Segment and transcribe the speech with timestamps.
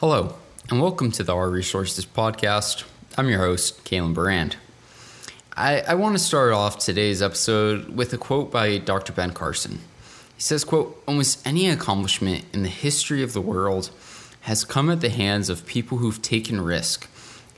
[0.00, 0.36] Hello,
[0.70, 2.84] and welcome to the R Resources podcast.
[3.18, 4.54] I'm your host, Kalen Barand.
[5.54, 9.12] I, I want to start off today's episode with a quote by Dr.
[9.12, 9.80] Ben Carson.
[10.34, 13.90] He says, quote, almost any accomplishment in the history of the world
[14.40, 17.06] has come at the hands of people who've taken risk,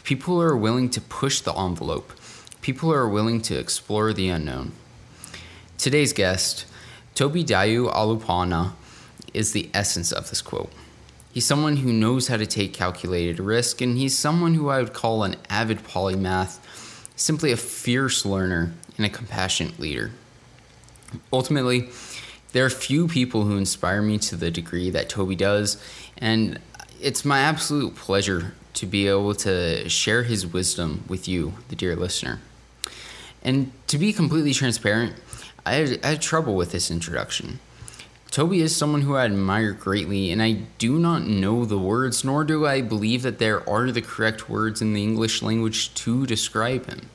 [0.03, 2.13] people who are willing to push the envelope,
[2.61, 4.73] people who are willing to explore the unknown.
[5.79, 6.67] Today's guest,
[7.15, 8.73] Tobi Dayo-Olupona,
[9.33, 10.73] is the essence of this quote.
[11.33, 14.93] He's someone who knows how to take calculated risk, and he's someone who I would
[14.93, 16.59] call an avid polymath,
[17.17, 20.11] simply a fierce learner and a compassionate leader.
[21.33, 21.89] Ultimately,
[22.53, 25.83] there are few people who inspire me to the degree that Tobi does,
[26.19, 26.61] and
[27.01, 31.97] it's my absolute pleasure to be able to share his wisdom with you, the dear
[31.97, 32.41] listener.
[33.43, 35.15] And to be completely transparent,
[35.65, 37.59] I had, I had trouble with this introduction.
[38.33, 42.45] Tobi is someone who I admire greatly, and I do not know the words, nor
[42.45, 46.87] do I believe that there are the correct words in the English language to describe
[46.87, 47.11] him.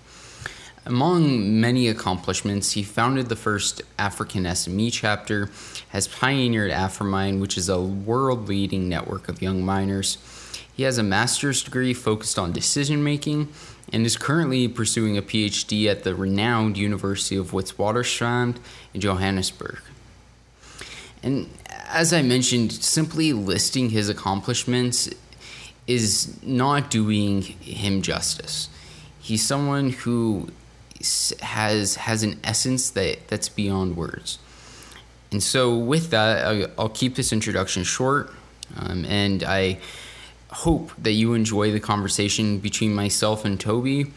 [0.86, 5.50] Among many accomplishments, he founded the first African SME chapter,
[5.90, 10.20] has pioneered Afrimine, which is a world leading network of young miners.
[10.72, 13.52] He has a master's degree focused on decision making
[13.92, 18.58] and is currently pursuing a PhD at the renowned University of Witwatersrand
[18.94, 19.80] in Johannesburg.
[21.24, 21.50] And
[21.90, 25.10] as I mentioned, simply listing his accomplishments
[25.88, 28.70] is not doing him justice.
[29.20, 30.50] He's someone who
[31.42, 34.40] has has an essence that that's beyond words.
[35.32, 38.34] And so, with that, I'll keep this introduction short,
[38.78, 39.80] um, and I
[40.50, 44.12] hope that you enjoy the conversation between myself and Tobi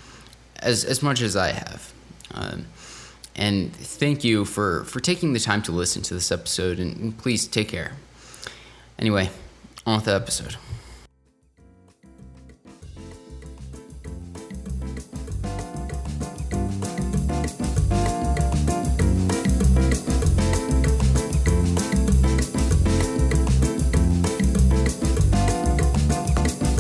[0.61, 1.93] as as much as I have.
[2.33, 2.67] Um,
[3.37, 6.79] and thank you for, for taking the time to listen to this episode.
[6.79, 7.93] And, please take care.
[8.99, 9.31] Anyway,
[9.87, 10.57] on with the episode.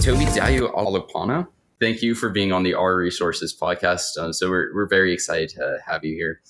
[0.02, 1.46] Tobi Dayo-Olupona
[1.80, 4.16] thank you for being on the R Resources podcast.
[4.16, 6.40] Uh, so we're, we're very excited to have you here.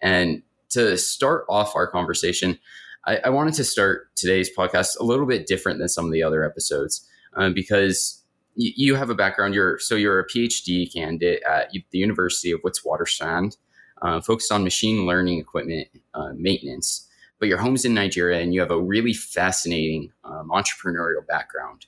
[0.00, 2.58] And to start off our conversation,
[3.06, 6.22] I, I wanted to start today's podcast a little bit different than some of the
[6.22, 8.22] other episodes um, because
[8.56, 9.54] y- you have a background.
[9.54, 13.56] You're so you're a PhD candidate at the University of Witwatersrand,
[14.02, 17.08] uh, focused on machine learning equipment uh, maintenance.
[17.38, 21.84] But your home's in Nigeria, and you have a really fascinating um, entrepreneurial background.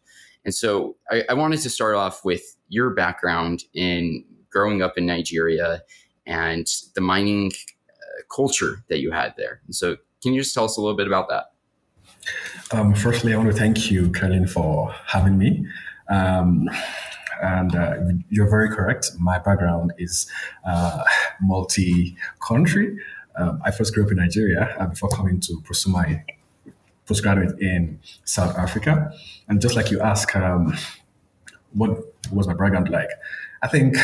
[0.48, 5.04] And so I, I wanted to start off with your background in growing up in
[5.04, 5.82] Nigeria
[6.26, 7.53] and the mining
[7.91, 9.60] uh, culture that you had there.
[9.66, 11.53] And so can you just tell us a little bit about that?
[12.72, 15.66] Um, firstly, I want to thank you, Kellen, for having me.
[16.08, 16.70] Um,
[17.42, 17.97] and uh,
[18.31, 19.10] you're very correct.
[19.19, 20.31] My background is
[20.64, 21.04] uh,
[21.42, 22.97] multi country.
[23.37, 25.91] Um, I first grew up in Nigeria uh, before coming to pursue
[27.08, 29.10] postgraduate in South Africa.
[29.48, 30.76] And just like you ask, um,
[31.72, 31.91] what
[32.30, 33.10] was my background like?
[33.62, 33.96] I think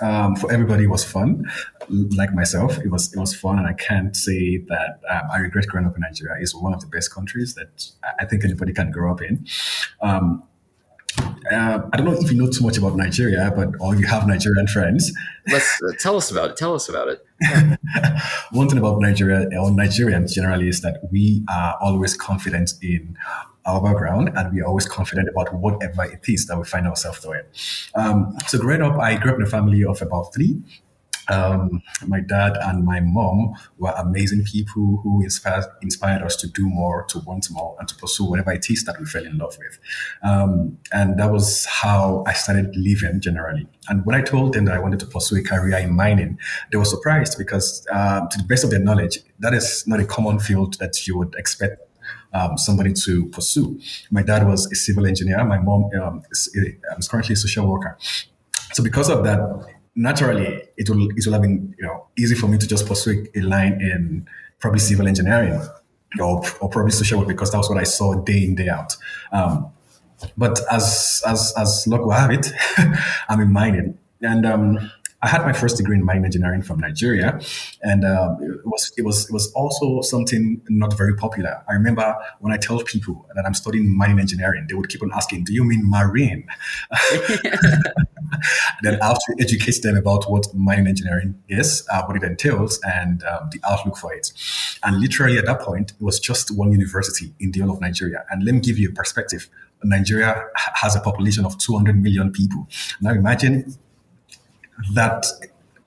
[0.00, 1.50] um, for everybody it was fun.
[1.88, 5.66] Like myself, it was it was fun, and I can't say that um, I regret
[5.66, 6.36] growing up in Nigeria.
[6.40, 7.90] It's one of the best countries that
[8.20, 9.44] I think anybody can grow up in.
[10.00, 10.44] Um,
[11.18, 14.26] uh, I don't know if you know too much about Nigeria, but or you have
[14.26, 15.12] Nigerian friends.
[15.48, 16.56] Let's uh, tell us about it.
[16.56, 17.24] Tell us about it.
[18.52, 23.16] One thing about Nigeria or Nigerians generally is that we are always confident in
[23.66, 27.20] our background and we are always confident about whatever it is that we find ourselves
[27.20, 27.42] doing.
[27.94, 30.62] Um, so growing up, I grew up in a family of about three.
[31.30, 36.68] Um, my dad and my mom were amazing people who inspired, inspired us to do
[36.68, 39.56] more, to want more, and to pursue whatever it is that we fell in love
[39.58, 39.78] with.
[40.22, 43.66] Um, and that was how I started living generally.
[43.88, 46.38] And when I told them that I wanted to pursue a career in mining,
[46.70, 50.04] they were surprised because, uh, to the best of their knowledge, that is not a
[50.04, 51.80] common field that you would expect
[52.32, 53.80] um, somebody to pursue.
[54.10, 55.44] My dad was a civil engineer.
[55.44, 57.96] My mom um, is, is, currently a social worker.
[58.72, 59.40] So because of that,
[59.94, 63.26] naturally, it will it will have been you know easy for me to just pursue
[63.34, 64.26] a line in
[64.58, 65.60] probably civil engineering
[66.20, 68.96] or, or probably social work because that was what I saw day in day out.
[69.32, 69.72] Um,
[70.36, 72.52] but as as as luck will have it,
[73.28, 74.90] I'm in mining, and um,
[75.22, 77.40] I had my first degree in mining engineering from Nigeria,
[77.82, 81.62] and um, it was it was it was also something not very popular.
[81.68, 85.10] I remember when I tell people that I'm studying mining engineering, they would keep on
[85.14, 86.46] asking, "Do you mean marine?"
[88.82, 92.80] then I have to educate them about what mining engineering is, uh, what it entails,
[92.84, 94.32] and um, the outlook for it.
[94.84, 98.24] And literally at that point, it was just one university in the whole of Nigeria.
[98.30, 99.48] And let me give you a perspective.
[99.82, 100.44] Nigeria
[100.74, 102.68] has a population of 200 million people.
[103.00, 103.74] Now imagine
[104.94, 105.26] that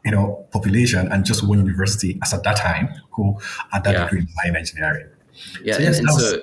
[0.06, 3.38] you know population and just one university as at that time who
[3.72, 4.04] had that Yeah.
[4.04, 5.08] degree in mining engineering.
[5.64, 6.42] Yeah, So, yes, and, that and was- so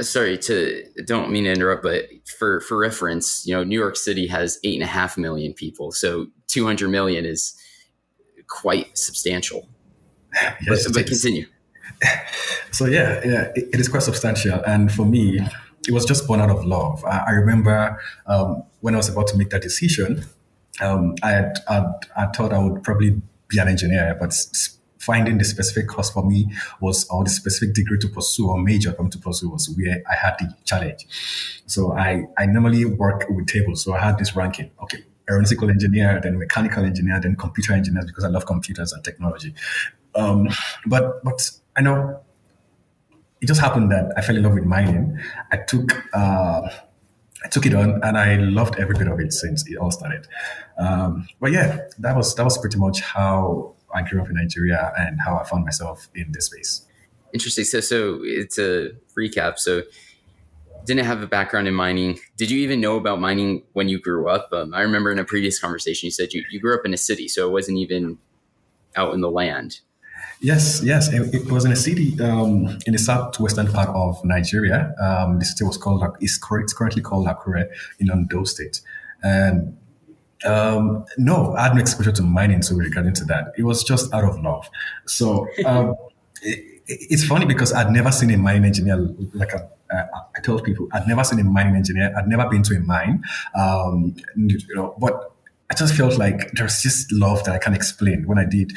[0.00, 2.06] sorry to don't mean to interrupt, but
[2.38, 5.92] for for reference, you know, New York City has eight and a half million people,
[5.92, 7.54] so two hundred million is
[8.48, 9.68] quite substantial.
[10.66, 11.46] Yes, but, but continue.
[12.72, 15.38] So yeah, yeah, it, it is quite substantial, and for me,
[15.86, 17.04] it was just born out of love.
[17.04, 20.24] I, I remember um, when I was about to make that decision,
[20.80, 21.86] um, I had I'd,
[22.16, 24.32] I thought I would probably be an engineer, but
[25.04, 28.92] finding the specific course for me was or the specific degree to pursue or major
[28.92, 31.06] for me to pursue was where I had the challenge.
[31.66, 34.70] So I I normally work with tables, so I had this ranking.
[34.82, 34.98] Okay.
[35.28, 39.54] Aeronautical engineer, then mechanical engineer, then computer engineer because I love computers and technology.
[40.14, 40.48] Um,
[40.86, 42.20] but but I know
[43.40, 45.18] it just happened that I fell in love with mining.
[45.50, 46.68] I took uh,
[47.44, 50.26] I took it on, and I loved every bit of it since it all started.
[50.78, 54.92] Um, but yeah, that was that was pretty much how I grew up in Nigeria
[54.98, 56.86] and how I found myself in this space.
[57.32, 57.64] Interesting.
[57.64, 59.58] So so it's a recap.
[59.58, 59.82] So
[60.84, 62.18] didn't have a background in mining.
[62.36, 64.48] Did you even know about mining when you grew up?
[64.52, 66.96] Um, I remember in a previous conversation you said you, you grew up in a
[66.98, 68.18] city, so it wasn't even
[68.96, 69.80] out in the land.
[70.40, 74.94] Yes, yes, it, it was in a city um, in the southwestern part of Nigeria.
[75.00, 77.66] Um, the city was called it's currently called Akure
[77.98, 78.82] in Ondo State,
[79.22, 79.76] and
[80.44, 84.12] um, no, I had no exposure to mining, so regarding to that, it was just
[84.12, 84.68] out of love.
[85.06, 85.94] So um,
[86.42, 88.96] it, it's funny because I'd never seen a mining engineer
[89.32, 90.04] like a, uh,
[90.36, 92.12] I told people I'd never seen a mining engineer.
[92.16, 93.22] I'd never been to a mine,
[93.54, 95.33] um, you know, but
[95.70, 98.72] I just felt like there's just love that I can't explain when I did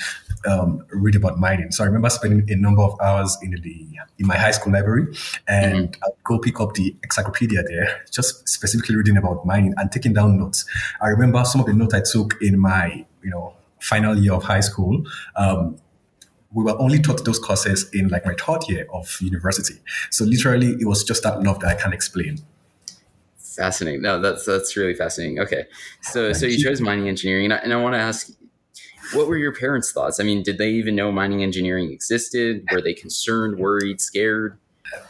[0.48, 1.72] um, read about mining.
[1.72, 3.88] So I remember spending a number of hours in the
[4.20, 5.08] in my high school library,
[5.48, 10.14] and I'd go pick up the encyclopedia there, just specifically reading about mining and taking
[10.14, 10.66] down notes.
[11.02, 14.44] I remember some of the notes I took in my you know final year of
[14.44, 15.04] high school.
[15.36, 15.78] Um,
[16.54, 19.76] we were only taught those courses in like my third year of university.
[20.10, 22.40] So literally, it was just that love that I can't explain.
[23.58, 24.04] Fascinating.
[24.04, 25.40] No, that's that's really fascinating.
[25.40, 25.66] Okay,
[26.02, 28.30] so so you chose mining engineering, and I, and I want to ask,
[29.14, 30.20] what were your parents' thoughts?
[30.20, 32.66] I mean, did they even know mining engineering existed?
[32.72, 34.60] Were they concerned, worried, scared?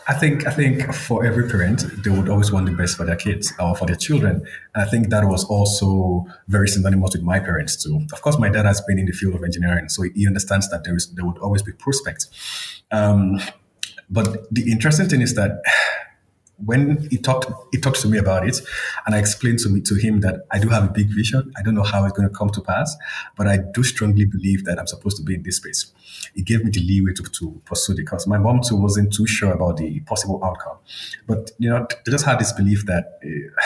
[0.08, 3.18] I think I think for every parent, they would always want the best for their
[3.18, 4.46] kids or for their children.
[4.74, 8.08] And I think that was also very synonymous with my parents too.
[8.14, 10.84] Of course, my dad has been in the field of engineering, so he understands that
[10.86, 12.30] there is there would always be prospects.
[12.92, 13.40] Um,
[14.10, 15.62] but the interesting thing is that
[16.66, 18.60] when he talked he talked to me about it
[19.06, 21.54] and I explained to me to him that I do have a big vision.
[21.58, 22.96] I don't know how it's going to come to pass,
[23.36, 25.92] but I do strongly believe that I'm supposed to be in this space.
[26.36, 29.28] It gave me the leeway to, to pursue the because My mom too wasn't too
[29.28, 30.78] sure about the possible outcome,
[31.28, 33.62] but you know they just had this belief that uh,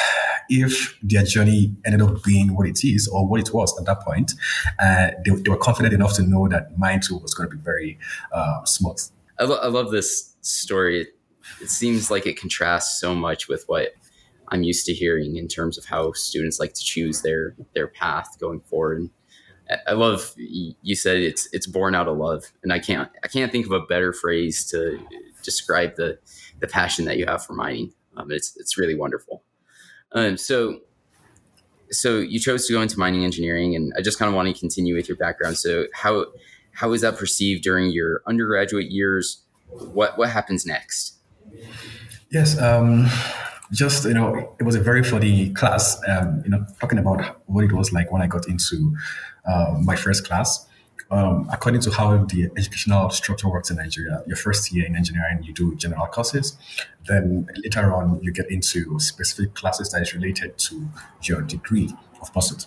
[0.50, 4.02] if their journey ended up being what it is or what it was at that
[4.02, 4.34] point,
[4.80, 7.62] uh, they, they were confident enough to know that mine too was going to be
[7.62, 7.98] very
[8.34, 9.02] uh, smooth.
[9.40, 11.08] I, lo- I love this story.
[11.60, 13.90] It, seems like it contrasts so much with what
[14.50, 18.38] I'm used to hearing in terms of how students like to choose their their path
[18.40, 19.10] going forward.
[19.88, 23.52] I- love you said it's it's born out of love, and I can't I can't
[23.52, 25.00] think of a better phrase to
[25.44, 26.20] describe the
[26.60, 27.94] the passion that you have for mining.
[28.18, 29.44] Um, it's it's really wonderful.
[30.12, 30.82] Um, so
[31.92, 34.60] so you chose to go into mining engineering, and I just kind of want to
[34.60, 35.58] continue with your background.
[35.58, 36.26] So how
[36.74, 39.44] how was that perceived during your undergraduate years?
[39.68, 41.18] What what happens next?
[42.32, 43.08] Yes, um,
[43.72, 46.00] just you know, it was a very funny class.
[46.08, 48.96] Um, you know, talking about what it was like when I got into
[49.46, 50.66] uh, my first class.
[51.10, 55.44] Um, according to how the educational structure works in Nigeria, your first year in engineering,
[55.44, 56.58] you do general courses.
[57.06, 60.90] Then later on, you get into specific classes that is related to
[61.24, 62.66] your degree of pursuit.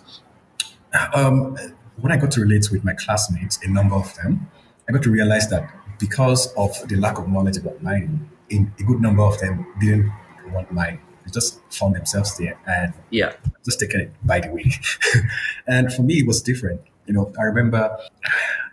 [1.14, 1.56] Um,
[1.96, 4.50] when I got to relate with my classmates, a number of them,
[4.86, 8.82] I got to realize that because of the lack of knowledge about mining, in a
[8.82, 10.10] good number of them didn't
[10.52, 11.00] want mine.
[11.24, 13.34] They just found themselves there and Yeah,
[13.64, 14.70] just taking it by the way.
[15.66, 16.80] and for me, it was different.
[17.06, 17.98] You know, I remember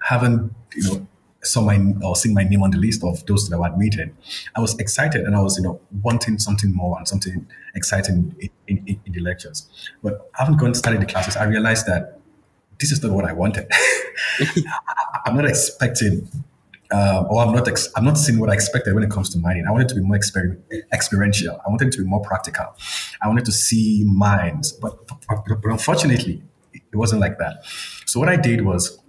[0.04, 1.08] having, you know,
[1.44, 4.16] saw my or seeing my name on the list of those that were admitted.
[4.56, 8.36] I was excited and I was, you know, wanting something more and something exciting
[8.68, 9.68] in, in, in the lectures.
[10.04, 12.20] But having gone started the classes, I realized that
[12.80, 13.72] this is not what I wanted.
[15.26, 16.30] I'm not expecting
[16.92, 19.40] um, or I'm not ex- I'm not seeing what I expected when it comes to
[19.40, 19.66] mining.
[19.68, 21.60] I wanted to be more exper- experiential.
[21.66, 22.76] I wanted to be more practical.
[23.22, 26.44] I wanted to see mines, but, but, unfortunately,
[26.74, 27.64] it wasn't like that.
[28.06, 29.00] So what I did was,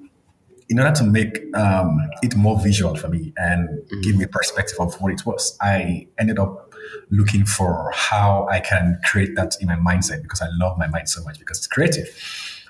[0.68, 3.68] in order to make um, it more visual for me and
[4.02, 6.72] give me a perspective of what it was, I ended up
[7.10, 11.08] looking for how I can create that in my mindset because I love my mind
[11.08, 12.06] so much because it's creative.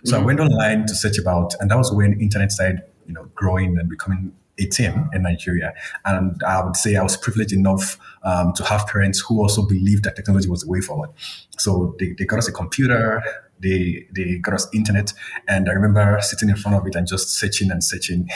[0.04, 0.22] So mm-hmm.
[0.22, 3.78] I went online to search about, and that was when internet started, you know, growing
[3.78, 5.72] and becoming a team in Nigeria.
[6.04, 10.04] And I would say I was privileged enough um, to have parents who also believed
[10.04, 11.10] that technology was the way forward.
[11.58, 13.22] So they, they got us a computer,
[13.60, 15.12] they they got us internet,
[15.48, 18.28] and I remember sitting in front of it and just searching and searching.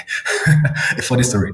[0.96, 1.52] a funny story,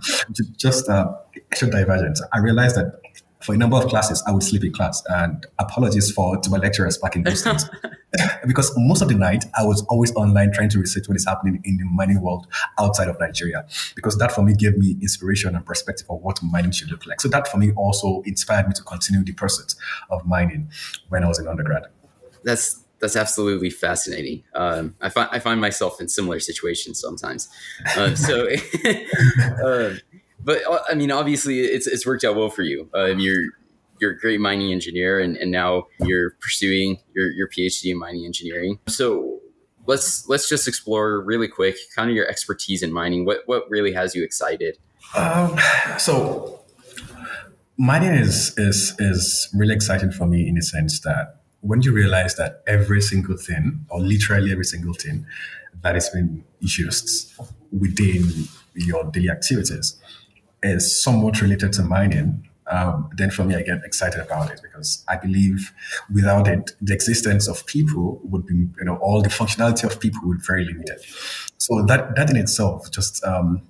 [0.56, 1.12] just uh,
[1.50, 2.22] divergence.
[2.32, 3.00] I realized that
[3.42, 5.02] for a number of classes, I would sleep in class.
[5.08, 7.68] And apologies for to my lecturers back in those days.
[8.46, 11.60] because most of the night I was always online trying to research what is happening
[11.64, 12.46] in the mining world
[12.78, 13.66] outside of Nigeria.
[13.94, 17.20] Because that for me gave me inspiration and perspective of what mining should look like.
[17.20, 19.74] So that for me also inspired me to continue the pursuit
[20.10, 20.70] of mining
[21.08, 21.86] when I was in undergrad.
[22.44, 24.44] That's that's absolutely fascinating.
[24.54, 27.48] Um, I find I find myself in similar situations sometimes.
[27.96, 28.48] Uh, so,
[29.64, 29.94] uh,
[30.44, 32.88] but uh, I mean, obviously, it's it's worked out well for you.
[32.94, 33.44] Um, you're
[34.00, 38.24] you're a great mining engineer, and, and now you're pursuing your your PhD in mining
[38.24, 38.78] engineering.
[38.88, 39.40] So
[39.86, 43.24] let's let's just explore really quick, kind of your expertise in mining.
[43.24, 44.78] What what really has you excited?
[45.16, 45.58] Um,
[45.98, 46.62] so
[47.76, 52.34] mining is is is really exciting for me in the sense that when you realize
[52.36, 55.26] that every single thing, or literally every single thing,
[55.82, 57.32] that is being used
[57.70, 60.01] within your daily activities
[60.62, 65.04] is somewhat related to mining, um, then for me, I get excited about it because
[65.08, 65.72] I believe
[66.12, 70.20] without it, the existence of people would be, you know, all the functionality of people
[70.24, 71.00] would be very limited.
[71.58, 73.62] So that that in itself just um,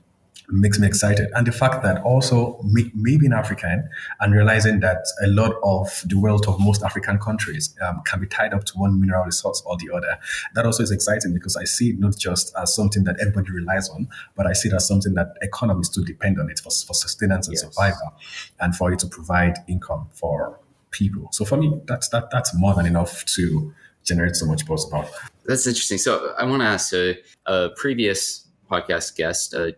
[0.52, 1.30] makes me excited.
[1.34, 3.88] And the fact that also maybe in African
[4.20, 8.26] and realizing that a lot of the wealth of most African countries um, can be
[8.26, 10.18] tied up to one mineral resource or the other.
[10.54, 13.88] That also is exciting because I see it not just as something that everybody relies
[13.88, 16.94] on, but I see it as something that economies do depend on it for, for
[16.94, 17.62] sustenance and yes.
[17.62, 18.14] survival
[18.60, 20.58] and for it to provide income for
[20.90, 21.28] people.
[21.32, 25.08] So for me, that's that that's more than enough to generate so much buzz about.
[25.44, 25.98] That's interesting.
[25.98, 29.72] So I want to ask a, a previous podcast guest, uh,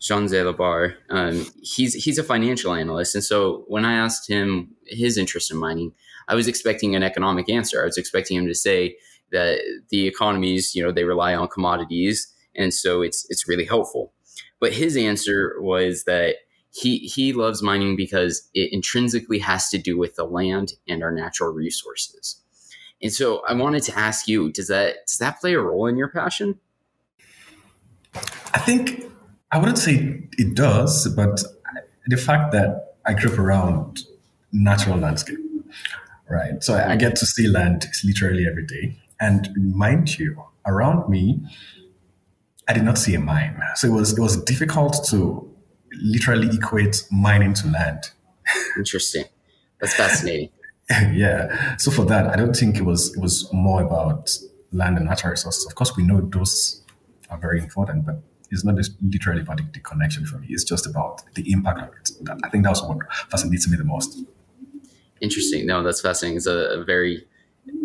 [0.00, 5.18] Jean Zelabar, um, he's he's a financial analyst, and so when I asked him his
[5.18, 5.92] interest in mining,
[6.26, 7.82] I was expecting an economic answer.
[7.82, 8.96] I was expecting him to say
[9.30, 14.12] that the economies, you know, they rely on commodities, and so it's it's really helpful.
[14.58, 16.36] But his answer was that
[16.72, 21.12] he he loves mining because it intrinsically has to do with the land and our
[21.12, 22.40] natural resources.
[23.02, 25.96] And so I wanted to ask you, does that does that play a role in
[25.96, 26.58] your passion?
[28.14, 29.09] I think
[29.52, 31.42] I wouldn't say it does, but
[32.06, 34.00] the fact that I grew up around
[34.52, 35.38] natural landscape,
[36.28, 36.62] right?
[36.62, 38.96] So I get to see land literally every day.
[39.20, 41.40] And mind you, around me,
[42.68, 43.60] I did not see a mine.
[43.74, 45.48] So it was it was difficult to
[46.02, 48.10] literally equate mining to land.
[48.76, 49.24] Interesting.
[49.80, 50.50] That's fascinating.
[50.90, 51.76] yeah.
[51.76, 54.36] So for that, I don't think it was it was more about
[54.72, 55.66] land and natural resources.
[55.66, 56.82] Of course, we know those
[57.28, 60.48] are very important, but it's not literally about the, the, connection for me.
[60.50, 62.38] It's just about the impact of it.
[62.44, 62.98] I think that's what
[63.30, 64.24] fascinates me the most.
[65.20, 65.66] Interesting.
[65.66, 66.38] No, that's fascinating.
[66.38, 67.24] It's a, a very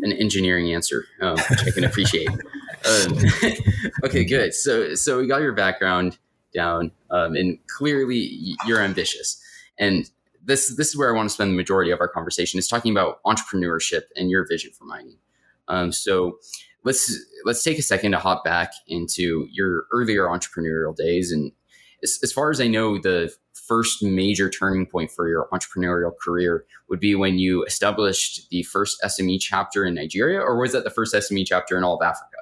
[0.01, 2.29] an engineering answer, um, which I can appreciate.
[2.85, 3.17] um,
[4.03, 4.53] okay, good.
[4.53, 6.17] So, so we got your background
[6.53, 9.41] down, um, and clearly you're ambitious.
[9.77, 10.09] And
[10.43, 12.91] this this is where I want to spend the majority of our conversation is talking
[12.91, 15.17] about entrepreneurship and your vision for mining.
[15.67, 16.37] Um, so,
[16.85, 21.51] let's let's take a second to hop back into your earlier entrepreneurial days and
[22.03, 26.65] as, as, far as i know the first major turning point for your entrepreneurial career
[26.87, 30.89] would be when you established the first sme chapter in nigeria or was that the
[30.89, 32.37] first sme chapter in all of africa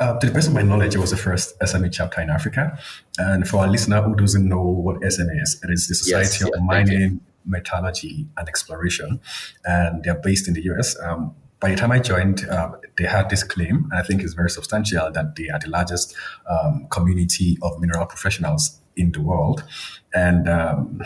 [0.00, 2.78] uh, to the best of my knowledge, it was the first SME chapter in Africa.
[3.16, 6.54] And for our listener who doesn't know what SME is, it is the Society yes,
[6.54, 9.20] of Mining, Metallurgy, and Exploration.
[9.64, 11.00] And they're based in the US.
[11.00, 14.34] Um, by the time I joined, uh, they had this claim, and I think it's
[14.34, 16.14] very substantial, that they are the largest
[16.48, 19.64] um, community of mineral professionals in the world.
[20.14, 21.02] And um,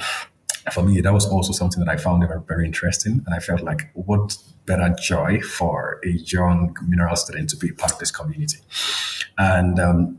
[0.73, 3.23] for me, that was also something that I found very, very interesting.
[3.27, 7.93] And I felt like, what better joy for a young mineral student to be part
[7.93, 8.59] of this community?
[9.39, 10.19] And um,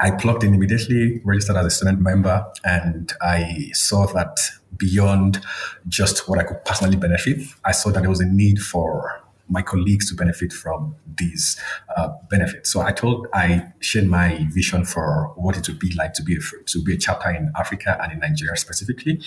[0.00, 4.38] I plugged in immediately, registered as a student member, and I saw that
[4.76, 5.40] beyond
[5.88, 9.62] just what I could personally benefit, I saw that there was a need for my
[9.62, 11.58] colleagues to benefit from these
[11.96, 12.72] uh, benefits.
[12.72, 16.36] So I told, I shared my vision for what it would be like to be
[16.36, 19.20] a, to be a chapter in Africa and in Nigeria specifically.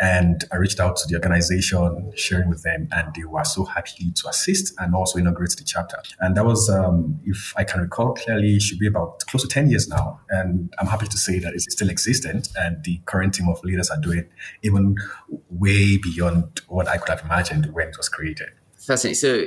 [0.00, 4.12] And I reached out to the organization, sharing with them, and they were so happy
[4.12, 5.98] to assist and also inaugurate the chapter.
[6.20, 9.70] And that was, um, if I can recall clearly, should be about close to 10
[9.70, 10.20] years now.
[10.30, 13.90] And I'm happy to say that it's still existent and the current team of leaders
[13.90, 14.28] are doing
[14.62, 14.96] even
[15.50, 18.50] way beyond what I could have imagined when it was created.
[18.88, 19.16] Fascinating.
[19.16, 19.44] So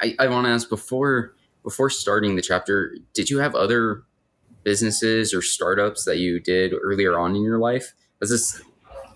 [0.00, 1.34] I, I want to ask before
[1.64, 4.04] before starting the chapter, did you have other
[4.62, 7.92] businesses or startups that you did earlier on in your life?
[8.20, 8.62] Has this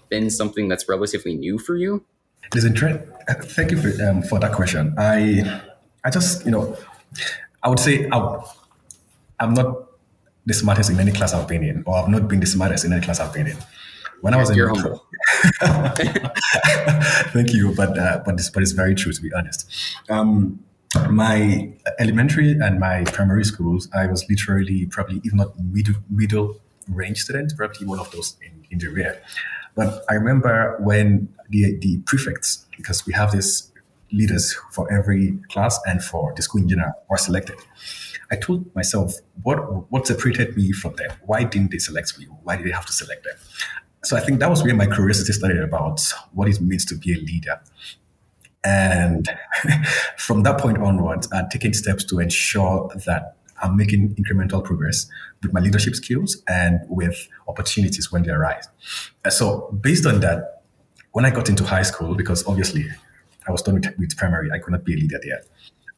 [0.08, 2.04] been something that's relatively new for you?
[2.56, 3.06] It's interesting.
[3.28, 4.96] Thank you for, um, for that question.
[4.98, 5.62] I
[6.04, 6.76] I just you know
[7.62, 8.18] I would say I,
[9.38, 9.90] I'm not
[10.44, 12.92] the smartest in any class I've been in, or I've not been the smartest in
[12.92, 13.56] any class I've been in.
[14.20, 15.06] When I was You're in humble.
[17.32, 19.70] Thank you, but uh, but it's, but it's very true to be honest.
[20.08, 20.64] Um,
[21.10, 27.22] my elementary and my primary schools, I was literally probably if not middle middle range
[27.22, 29.22] student, probably one of those in, in the rear.
[29.74, 33.70] But I remember when the the prefects, because we have these
[34.10, 37.56] leaders for every class and for the school in general, were selected.
[38.30, 41.10] I told myself, what what separated me from them?
[41.24, 42.26] Why didn't they select me?
[42.42, 43.36] Why did they have to select them?
[44.04, 46.00] So I think that was where my curiosity started about
[46.32, 47.60] what it means to be a leader.
[48.64, 49.28] And
[50.16, 55.08] from that point onwards, I'd taken steps to ensure that I'm making incremental progress
[55.42, 58.68] with my leadership skills and with opportunities when they arise.
[59.30, 60.62] So based on that,
[61.12, 62.86] when I got into high school, because obviously
[63.48, 65.42] I was done with, with primary, I could not be a leader there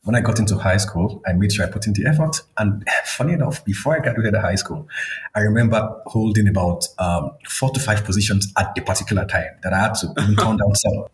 [0.04, 2.42] when I got into high school, I made sure I put in the effort.
[2.56, 4.88] And funny enough, before I graduated high school,
[5.34, 9.80] I remember holding about um, four to five positions at a particular time that I
[9.80, 11.04] had to even turn down some.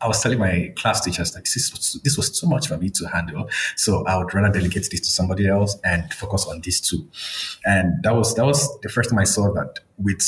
[0.00, 2.90] I was telling my class teachers that this was, this was too much for me
[2.90, 3.48] to handle.
[3.76, 7.08] So I would rather delegate this to somebody else and focus on these two.
[7.64, 10.20] And that was that was the first time I saw that with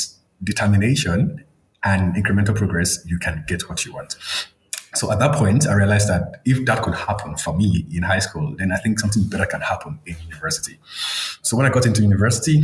[0.43, 1.43] determination
[1.83, 4.15] and incremental progress, you can get what you want.
[4.95, 8.19] So at that point, I realized that if that could happen for me in high
[8.19, 10.79] school, then I think something better can happen in university.
[11.41, 12.63] So when I got into university,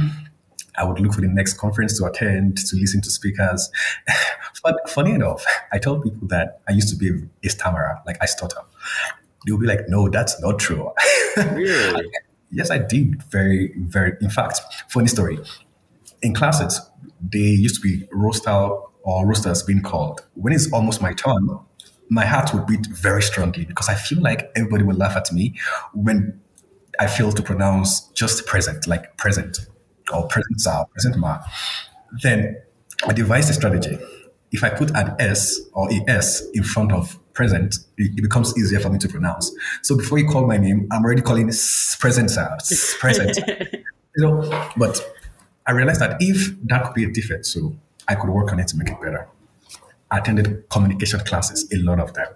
[0.77, 3.70] I would look for the next conference to attend, to listen to speakers.
[4.63, 8.25] but funny enough, I told people that I used to be a stammerer, like I
[8.25, 8.62] stutter.
[9.46, 10.92] They'll be like, no, that's not true.
[11.36, 12.12] Really?
[12.52, 13.24] yes, I did.
[13.24, 14.15] Very, very.
[14.21, 15.39] In fact, funny story.
[16.21, 16.80] In classes,
[17.19, 18.69] they used to be roster
[19.04, 20.21] or rosters being called.
[20.36, 21.50] When it's almost my turn,
[22.13, 25.56] my heart would beat very strongly because I feel like everybody will laugh at me
[25.93, 26.39] when
[26.99, 29.58] I fail to pronounce just present, like present
[30.13, 31.39] or present sir, present ma.
[32.21, 32.62] Then
[33.08, 33.97] I devised a strategy.
[34.52, 38.80] If I put an S or a S in front of present, it, becomes easier
[38.80, 39.52] for me to pronounce.
[39.82, 41.47] So before you call my name, I'm already calling
[41.99, 42.58] present sir,
[42.99, 43.39] present.
[44.15, 45.02] you know, but
[45.65, 47.76] I realized that if that could be a defect, so
[48.08, 49.28] I could work on it to make it better.
[50.13, 52.28] I attended communication classes, a lot of them.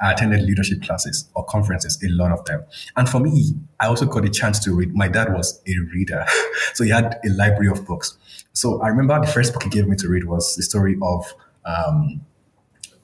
[0.00, 2.62] I attended leadership classes or conferences, a lot of them.
[2.96, 4.94] And for me, I also got a chance to read.
[4.94, 6.24] My dad was a reader,
[6.74, 8.16] so he had a library of books.
[8.52, 11.34] So I remember the first book he gave me to read was the story of
[11.64, 12.20] um,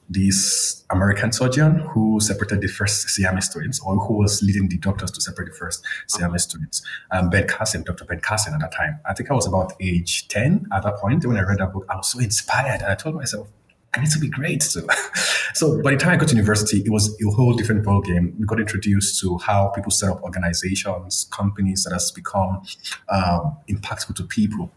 [0.09, 5.11] this American surgeon who separated the first Siamese twins, or who was leading the doctors
[5.11, 6.81] to separate the first Siamese twins.
[7.11, 8.05] Um, Ben Carson, Dr.
[8.05, 9.01] Ben Carson at that time.
[9.05, 11.25] I think I was about age 10 at that point.
[11.25, 12.81] When I read that book, I was so inspired.
[12.81, 13.49] And I told myself,
[13.93, 14.63] I need to be great.
[14.63, 14.87] So,
[15.53, 18.37] so by the time I got to university, it was a whole different ballgame.
[18.39, 22.61] We got introduced to how people set up organizations, companies that has become
[23.09, 24.71] um, impactful to people.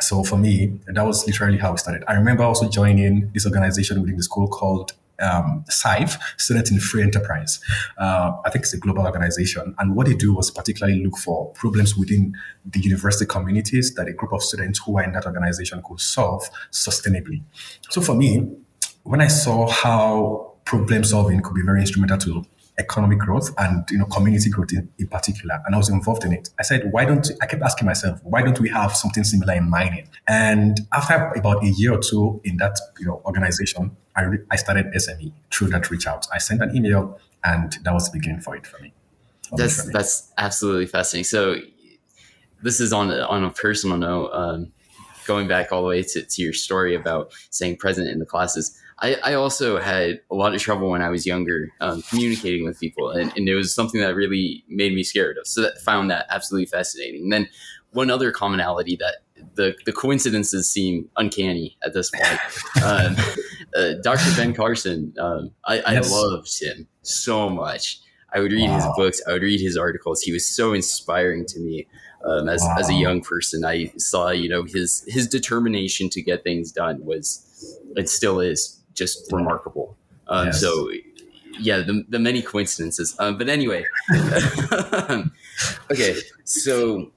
[0.00, 2.04] So for me, that was literally how it started.
[2.06, 7.02] I remember also joining this organization within the school called um, SIFE, Students in Free
[7.02, 7.60] Enterprise.
[7.98, 9.74] Uh, I think it's a global organization.
[9.78, 14.12] And what they do was particularly look for problems within the university communities that a
[14.12, 17.42] group of students who are in that organization could solve sustainably.
[17.90, 18.48] So for me,
[19.02, 22.46] when I saw how problem solving could be very instrumental to
[22.80, 26.32] economic growth and you know community growth in, in, particular and i was involved in
[26.32, 29.54] it i said why don't i kept asking myself why don't we have something similar
[29.54, 34.22] in mining and after about a year or two in that you know organization I,
[34.22, 36.26] re- I started SME through that reach out.
[36.32, 38.92] I sent an email, and that was the beginning for it for me.
[39.52, 41.24] That's that's absolutely fascinating.
[41.24, 41.56] So
[42.62, 44.30] this is on on a personal note.
[44.32, 44.72] Um,
[45.26, 48.76] going back all the way to, to your story about saying present in the classes,
[49.02, 52.78] I, I also had a lot of trouble when I was younger um, communicating with
[52.78, 55.46] people, and, and, it was something that really made me scared of.
[55.46, 57.22] So that found that absolutely fascinating.
[57.22, 57.48] And then
[57.92, 59.16] one other commonality that
[59.54, 62.38] the the coincidences seem uncanny at this point.
[62.84, 63.16] um,
[63.74, 64.36] uh, Dr.
[64.36, 68.00] Ben Carson, um, I, I loved him so much.
[68.32, 68.76] I would read wow.
[68.76, 69.22] his books.
[69.26, 70.22] I would read his articles.
[70.22, 71.86] He was so inspiring to me
[72.24, 72.76] um, as wow.
[72.78, 73.64] as a young person.
[73.64, 77.46] I saw you know his his determination to get things done was
[77.96, 79.96] it still is just remarkable.
[80.28, 80.60] Um, yes.
[80.60, 80.90] So
[81.58, 83.16] yeah, the, the many coincidences.
[83.18, 83.84] Um, but anyway,
[85.90, 87.10] okay, so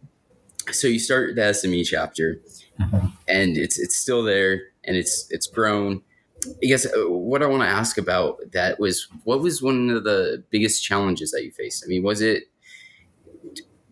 [0.71, 2.41] so you start the SME chapter,
[2.79, 3.07] mm-hmm.
[3.27, 6.01] and it's it's still there, and it's it's grown.
[6.45, 10.03] I guess uh, what I want to ask about that was what was one of
[10.03, 11.83] the biggest challenges that you faced?
[11.85, 12.43] I mean, was it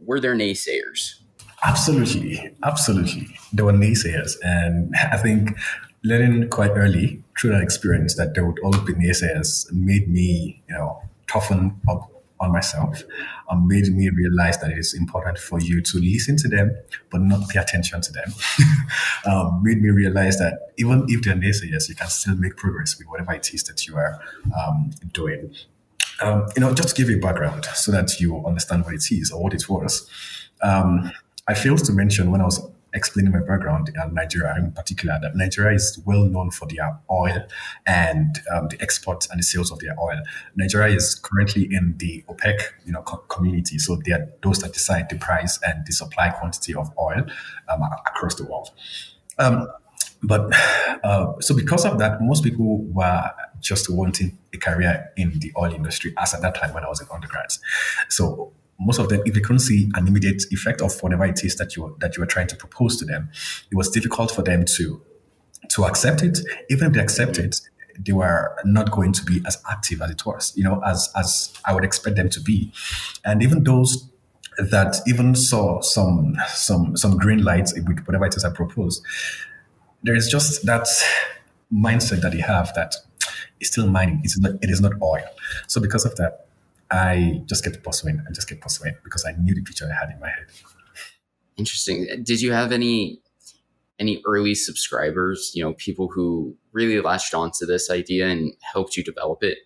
[0.04, 1.19] were there naysayers?
[1.63, 3.27] Absolutely, absolutely.
[3.54, 5.51] There were naysayers, and I think
[6.04, 10.76] learning quite early through that experience that there would always be naysayers made me, you
[10.76, 12.12] know, toughen up
[12.42, 13.04] on myself,
[13.50, 16.76] um, made me realize that it is important for you to listen to them,
[17.12, 18.34] but not pay attention to them.
[19.28, 23.08] um, made me realize that even if they're naysayers, you can still make progress with
[23.08, 24.20] whatever it is that you are
[24.58, 25.54] um, doing.
[26.20, 29.32] Um, you know, just to give you background so that you understand what it is
[29.32, 30.10] or what it was.
[30.64, 31.12] Um,
[31.48, 35.36] I failed to mention when I was explaining my background in Nigeria in particular that
[35.36, 37.45] Nigeria is well known for their oil
[37.86, 40.21] and um, the exports and the sales of their oil.
[40.56, 44.73] Nigeria is currently in the OPEC you know, co- community, so they are those that
[44.73, 47.23] decide the price and the supply quantity of oil
[47.69, 48.71] um, across the world.
[49.39, 49.67] Um,
[50.23, 50.51] but
[51.04, 55.73] uh, so because of that, most people were just wanting a career in the oil
[55.73, 57.60] industry as at that time when I was in undergrads.
[58.10, 61.56] So most of them, if they couldn't see an immediate effect of whatever it is
[61.58, 63.30] that you that you were trying to propose to them,
[63.72, 65.02] it was difficult for them to
[65.70, 66.39] to accept it.
[66.70, 67.62] Even if they accept it,
[68.00, 71.54] they were not going to be as active as it was, you know, as as
[71.65, 72.74] I would expect them to be.
[73.24, 74.10] And even those
[74.58, 79.04] that even saw some some some green lights with whatever it is I proposed,
[80.04, 80.88] there is just that
[81.72, 82.96] mindset that they have that
[83.60, 84.22] it's still mining.
[84.24, 85.24] It's not, it is not oil.
[85.67, 86.48] So because of that,
[86.91, 90.13] I just kept pursuing and just kept pursuing because I knew the picture I had
[90.13, 90.47] in my head.
[91.58, 92.08] Interesting.
[92.23, 93.21] Did you have any
[93.99, 95.51] any early subscribers?
[95.54, 99.60] You know, people who really latched onto this idea and helped you develop it.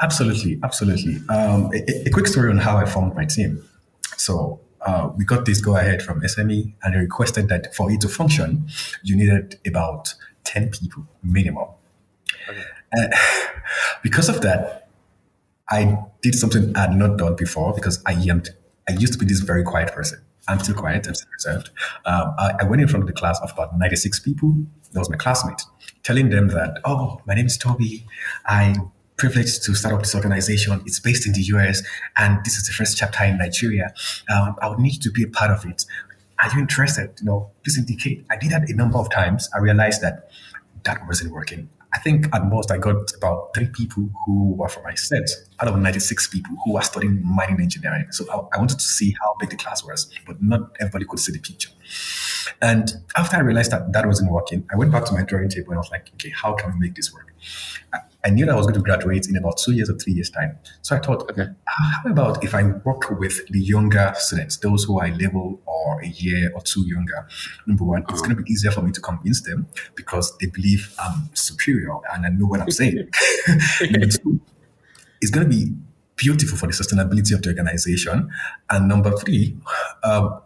[0.00, 1.16] Absolutely, absolutely.
[1.28, 3.64] Um, a, a, quick story on how I formed my team.
[4.16, 8.00] So uh, we got this go ahead from SME, and they requested that for it
[8.02, 8.68] to function,
[9.02, 11.68] you needed about ten people minimum.
[12.48, 12.62] Okay.
[12.92, 13.12] And
[14.02, 14.83] because of that,
[15.70, 18.42] I did something I had not done before because I am
[18.88, 20.20] I used to be this very quiet person.
[20.46, 21.06] I'm still quiet.
[21.06, 21.70] I'm still reserved.
[22.04, 24.54] Um, I, I, went in front of the class of about 96 people.
[24.92, 25.62] That was my classmate,
[26.02, 28.04] telling them that, oh, my name is Tobi.
[28.44, 30.82] I'm privileged to start up this organization.
[30.84, 31.82] It's based in the US,
[32.16, 33.92] and this is the first chapter in Nigeria.
[34.28, 35.86] Um, I would need to be a part of it.
[36.42, 37.10] Are you interested?
[37.20, 38.26] You know, please indicate.
[38.30, 39.48] I did that a number of times.
[39.54, 40.28] I realized that
[40.82, 41.70] that wasn't working.
[41.94, 45.30] I think at most I got about three people who were from my set
[45.60, 48.06] out of 96 people who were studying mining engineering.
[48.10, 51.20] So I, I, wanted to see how big the class was, but not everybody could
[51.20, 51.70] see the picture.
[52.60, 55.68] And after I realized that that wasn't working, I went back to my drawing table
[55.70, 57.32] and I was like, okay, how can we make this work?
[58.30, 60.58] Knew that I was going to graduate in about two years or three years' time.
[60.82, 64.98] So I thought, okay, how about if I work with the younger students, those who
[64.98, 67.28] are a level or a year or two younger?
[67.66, 68.12] Number one, uh-huh.
[68.12, 71.94] it's going to be easier for me to convince them because they believe I'm superior
[72.14, 72.96] and I know what I'm saying.
[73.80, 74.40] number two,
[75.20, 75.72] it's going to be
[76.16, 78.30] beautiful for the sustainability of the organization.
[78.70, 79.56] And number three,
[80.02, 80.40] um,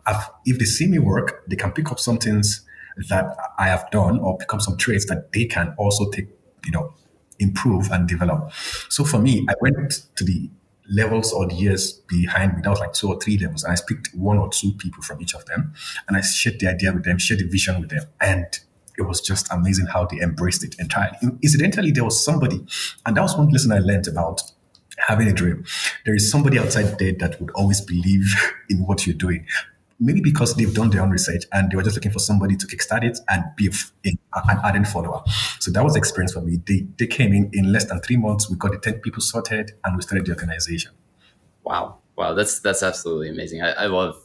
[0.44, 2.64] if they see me work, they can pick up some things
[3.08, 6.28] that I have done or pick up some traits that they can also take,
[6.64, 6.92] you know,
[7.38, 8.52] improve and develop.
[8.88, 10.50] So for me, I went to the
[10.90, 12.62] levels or the years behind me.
[12.62, 13.64] That was like two or three levels.
[13.64, 15.72] And I picked one or two people from each of them.
[16.08, 18.04] And I shared the idea with them, shared the vision with them.
[18.20, 18.46] And
[18.96, 21.16] it was just amazing how they embraced it entirely.
[21.42, 22.64] Incidentally, there was somebody,
[23.06, 24.42] and that was one lesson I learned about
[25.06, 25.64] having a dream.
[26.04, 28.26] There is somebody outside there that would always believe
[28.70, 29.46] in what you're doing
[30.00, 32.66] maybe because they've done their own research and they were just looking for somebody to
[32.66, 33.70] kickstart it and be
[34.06, 35.22] a, an ardent follower.
[35.58, 36.58] So that was the experience for me.
[36.66, 38.48] They, they came in in less than three months.
[38.48, 40.92] We got the 10 people sorted and we started the organization.
[41.64, 41.98] Wow.
[42.16, 42.34] Wow.
[42.34, 43.62] That's, that's absolutely amazing.
[43.62, 44.16] I, I love,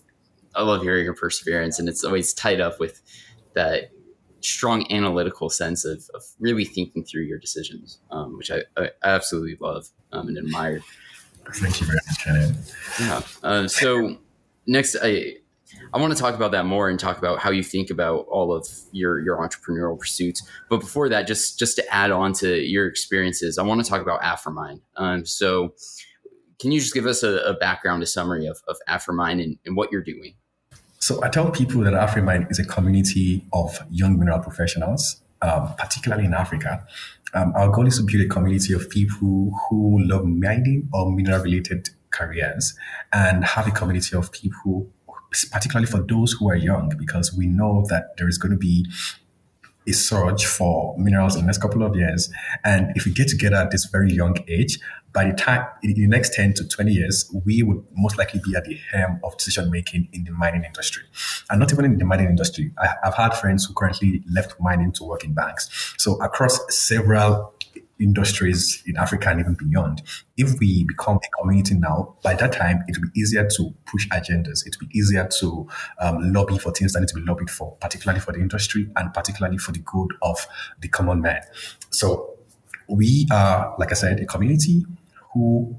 [0.55, 3.01] I love hearing your perseverance and it's always tied up with
[3.55, 3.89] that
[4.41, 9.57] strong analytical sense of, of really thinking through your decisions, um, which I, I, absolutely
[9.59, 10.81] love um, and admire.
[11.55, 12.59] Thank you very much.
[12.99, 13.21] Yeah.
[13.41, 14.17] Uh, so
[14.67, 15.37] next, I
[15.93, 18.53] I want to talk about that more and talk about how you think about all
[18.53, 20.41] of your your entrepreneurial pursuits.
[20.69, 24.01] But before that, just just to add on to your experiences, I want to talk
[24.01, 24.81] about Afrimine.
[24.97, 25.73] Um, so,
[26.59, 29.91] can you just give us a, a background, a summary of, of and, and what
[29.91, 30.35] you're doing?
[30.99, 36.25] So I tell people that Afrimine is a community of young mineral professionals um, particularly
[36.25, 36.85] in Africa,
[37.33, 41.43] um, our goal is to build a community of people who love mining or mineral
[41.43, 42.75] related careers
[43.11, 44.87] and have a community of people,
[45.51, 48.85] particularly for those who are young, because we know that there is going to be
[49.87, 52.31] a surge for minerals in the next couple of years.
[52.63, 54.79] And if we get together at this very young age,
[55.13, 58.55] by the time in the next 10 to 20 years, we would most likely be
[58.55, 61.03] at the helm of decision making in the mining industry.
[61.51, 62.71] And not even in the mining industry.
[62.79, 65.93] I, have had friends who currently left mining to work in banks.
[65.99, 67.52] So across several
[68.03, 70.01] industries in Africa and even beyond.
[70.37, 74.07] If we become a community now, by that time, it will be easier to push
[74.09, 74.65] agendas.
[74.65, 75.67] It will be easier to
[75.99, 79.13] um, lobby for things that need to be lobbied for, particularly for the industry and
[79.13, 80.45] particularly for the good of
[80.81, 81.41] the common man.
[81.89, 82.35] So
[82.87, 84.85] we are, like I said, a community
[85.33, 85.77] who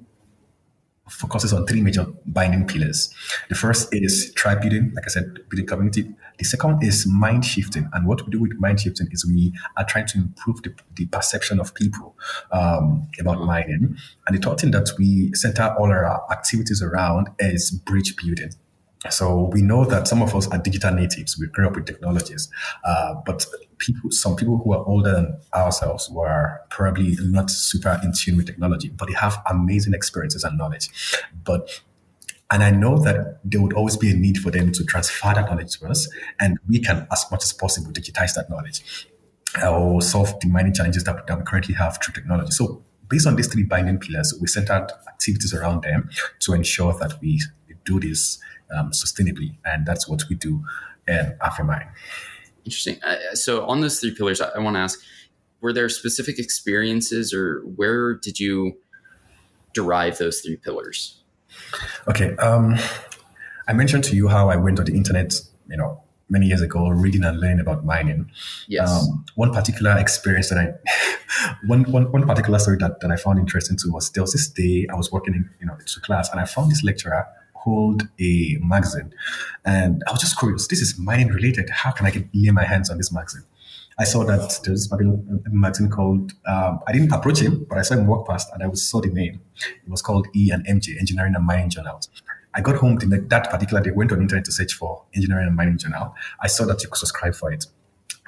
[1.08, 3.12] focuses on three major binding pillars.
[3.48, 6.14] The first is tribe building, like I said, building community.
[6.38, 7.88] The second is mind shifting.
[7.92, 11.06] And what we do with mind shifting is we are trying to improve the, the
[11.06, 12.16] perception of people
[12.50, 13.96] um, about mining.
[14.26, 18.50] And the third thing that we center all our activities around is bridge building.
[19.10, 21.38] So we know that some of us are digital natives.
[21.38, 22.48] We grew up with technologies,
[22.84, 23.44] uh, but
[23.78, 28.46] people, some people who are older than ourselves were probably not super in tune with
[28.46, 30.88] technology, but they have amazing experiences and knowledge.
[31.44, 31.82] But
[32.54, 35.50] and I know that there would always be a need for them to transfer that
[35.50, 39.08] knowledge to us, and we can, as much as possible, digitize that knowledge
[39.62, 42.52] or solve the mining challenges that, we currently have through technology.
[42.52, 46.08] So based on these three binding pillars, we set out activities around them
[46.40, 47.40] to ensure that we
[47.84, 48.38] do this
[48.72, 49.56] um, sustainably.
[49.64, 50.62] And that's what we do
[51.08, 51.88] in Afrimine.
[52.64, 53.02] Interesting.
[53.02, 55.00] Uh, so on those three pillars, I, I want to ask,
[55.60, 58.76] were there specific experiences or where did you
[59.72, 61.20] derive those three pillars?
[62.08, 62.36] Okay.
[62.36, 62.76] Um,
[63.66, 65.34] I mentioned to you how I went on the internet,
[65.68, 68.30] you know, many years ago, reading and learning about mining.
[68.68, 68.90] Yes.
[68.90, 73.38] Um, one particular experience that I, one, one, one particular story that, that I found
[73.38, 76.30] interesting too was there was this day I was working in, you know, to class
[76.30, 79.12] and I found this lecturer hold a magazine.
[79.64, 81.70] And I was just curious, this is mining related.
[81.70, 83.44] How can I get, lay my hands on this magazine?
[83.98, 84.96] I saw that there's a
[85.50, 88.72] magazine called, um, I didn't approach him, but I saw him walk past and I
[88.74, 89.40] saw the name.
[89.56, 92.08] It was called E and MJ, Engineering and Mining Journals.
[92.54, 95.78] I got home that particular day, went on internet to search for Engineering and Mining
[95.78, 96.14] Journal.
[96.40, 97.66] I saw that you could subscribe for it.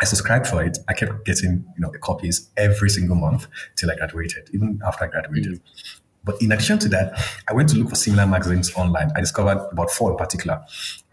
[0.01, 0.79] I subscribed for it.
[0.89, 5.05] I kept getting, you know, the copies every single month till I graduated, even after
[5.05, 5.55] I graduated.
[5.55, 6.03] Mm-hmm.
[6.25, 9.11] But in addition to that, I went to look for similar magazines online.
[9.17, 10.61] I discovered about four in particular.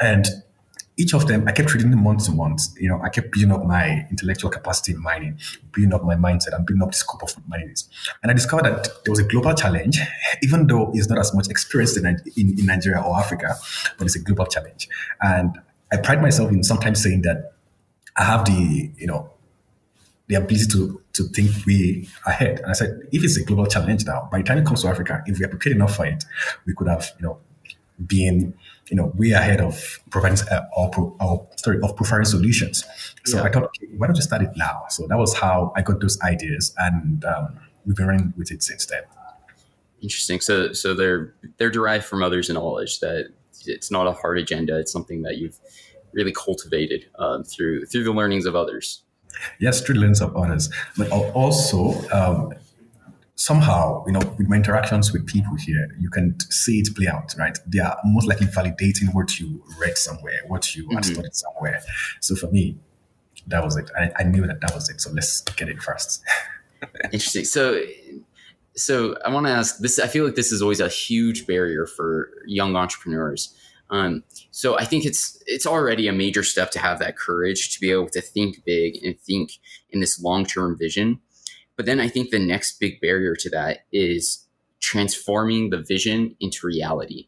[0.02, 0.26] And
[0.96, 2.62] each of them, I kept reading them month to month.
[2.78, 5.40] You know, I kept building up my intellectual capacity in mining,
[5.72, 7.90] building up my mindset, and building up the scope of what mining is.
[8.22, 10.00] And I discovered that there was a global challenge,
[10.44, 13.56] even though it's not as much experienced in, in, in Nigeria or Africa,
[13.98, 14.88] but it's a global challenge.
[15.22, 15.60] And
[15.92, 17.54] I pride myself in sometimes saying that
[18.16, 19.32] I have the, you know,
[20.28, 22.60] the ability to to think way ahead.
[22.62, 24.88] And I said, if it's a global challenge now, by the time it comes to
[24.88, 26.24] Africa, if we are prepared enough for it,
[26.66, 27.38] we could have, you know,
[28.06, 28.56] been,
[28.90, 32.84] you know, way ahead of providing uh, or, or sorry of providing solutions.
[33.26, 33.44] So yeah.
[33.44, 34.84] I thought, okay, why don't you start it now?
[34.90, 38.62] So that was how I got those ideas, and um, we've been running with it
[38.62, 39.04] since then.
[40.02, 40.42] Interesting.
[40.42, 43.30] So so they're they're derived from others' knowledge that
[43.66, 44.78] it's not a hard agenda.
[44.80, 45.60] It's something that you've
[46.12, 49.04] really cultivated um, through through the learnings of others.
[49.60, 52.54] Yes, through the lens of others, but also um,
[53.36, 57.34] somehow, you know, with my interactions with people here, you can see it play out,
[57.38, 57.58] right?
[57.68, 60.96] They are most likely validating what you read somewhere, what you mm-hmm.
[60.96, 61.82] had studied somewhere.
[62.22, 62.78] So for me,
[63.48, 63.90] that was it.
[63.98, 65.02] I, I knew that that was it.
[65.02, 66.24] So let's get it first.
[67.06, 67.46] Interesting.
[67.46, 67.82] So,
[68.76, 70.00] so I want to ask this.
[70.00, 73.56] I feel like this is always a huge barrier for young entrepreneurs.
[73.90, 77.80] Um, so I think it's it's already a major step to have that courage to
[77.80, 79.52] be able to think big and think
[79.92, 81.20] in this long term vision.
[81.76, 84.48] But then I think the next big barrier to that is
[84.80, 87.28] transforming the vision into reality.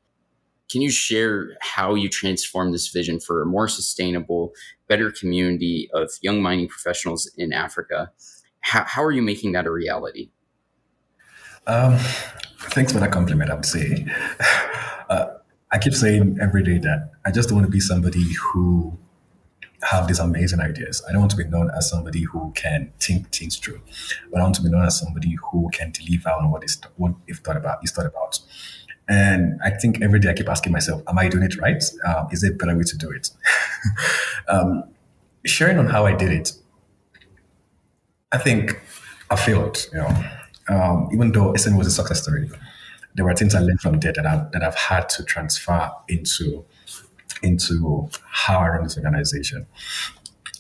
[0.70, 4.52] Can you share how you transform this vision for a more sustainable,
[4.88, 8.12] better community of young mining professionals in Africa?
[8.62, 10.30] How, how are you making that a reality?
[11.68, 11.98] Um,
[12.70, 14.06] thanks for that compliment, I would say.
[15.10, 15.28] Uh,
[15.72, 18.98] I keep saying every day that I just want to be somebody who
[19.86, 21.04] have these amazing ideas.
[21.08, 23.82] I don't want to be known as somebody who can think things through,
[24.32, 27.14] but I want to be known as somebody who can deliver on what is what
[27.28, 28.40] if thought about is thought about.
[29.08, 31.84] And I think every day I keep asking myself, am I doing it right?
[32.06, 33.30] Um, is there a better way to do it?
[34.48, 34.84] um,
[35.46, 36.54] sharing on how I did it,
[38.32, 38.82] I think
[39.30, 39.88] I failed.
[39.94, 40.26] You know,
[40.70, 42.50] um, even though SME was a success story,
[43.14, 46.66] there were things I learned from there that I've, that I've had to transfer into
[47.42, 49.66] into how I run this organization.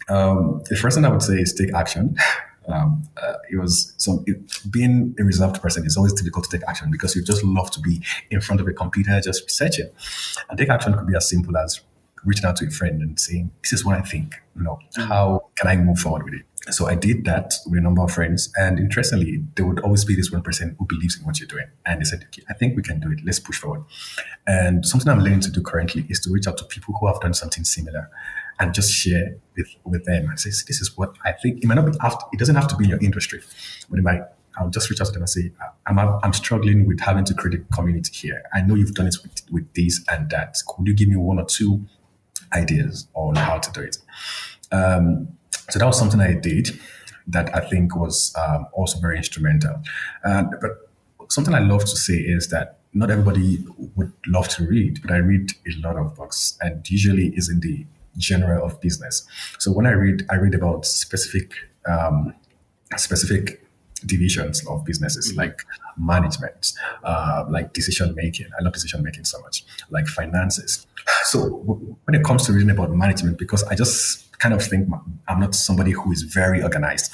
[0.07, 2.17] Um, the first thing I would say is take action.
[2.67, 4.37] Um, uh, it was some it,
[4.71, 7.79] being a reserved person is always difficult to take action because you just love to
[7.79, 9.89] be in front of a computer just researching.
[10.49, 11.81] And take action could be as simple as
[12.23, 14.33] reaching out to a friend and saying, "This is what I think.
[14.55, 17.81] You know, how can I move forward with it?" So I did that with a
[17.81, 21.25] number of friends, and interestingly, there would always be this one person who believes in
[21.25, 23.19] what you're doing, and they said, okay, "I think we can do it.
[23.23, 23.83] Let's push forward."
[24.47, 27.19] And something I'm learning to do currently is to reach out to people who have
[27.19, 28.09] done something similar,
[28.59, 31.75] and just share with with them and say, "This is what I think." It might
[31.75, 33.41] not be after, it doesn't have to be in your industry,
[33.89, 34.21] but it might.
[34.57, 35.51] I'll just reach out to them and say,
[35.85, 38.41] I'm, I'm struggling with having to create a community here.
[38.53, 40.55] I know you've done it with, with this and that.
[40.65, 41.83] Could you give me one or two
[42.53, 43.97] ideas on how to do it?
[44.71, 45.34] Um,
[45.69, 46.79] so that was something I did
[47.27, 49.81] that I think was um, also very instrumental.
[50.23, 50.89] but
[51.29, 55.17] something I love to say is that not everybody would love to read, but I
[55.17, 57.85] read a lot of books and usually is in the
[58.21, 59.27] genre of business.
[59.59, 61.51] So when I read, I read about specific
[61.87, 62.33] um,
[62.95, 63.65] specific
[64.05, 65.39] divisions of businesses mm-hmm.
[65.39, 65.65] like
[65.97, 66.73] management,
[67.03, 68.47] uh, like decision making.
[68.57, 70.85] I love decision making so much, like finances.
[71.23, 71.39] So
[72.05, 74.89] when it comes to reading about management, because I just kind of think
[75.27, 77.11] I'm not somebody who is very organized.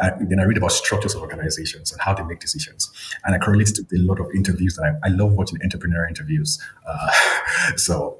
[0.00, 2.90] I, then I read about structures of organizations and how they make decisions,
[3.24, 4.78] and I correlate to a lot of interviews.
[4.78, 6.58] And I, I love watching entrepreneur interviews.
[6.86, 7.10] Uh,
[7.76, 8.18] so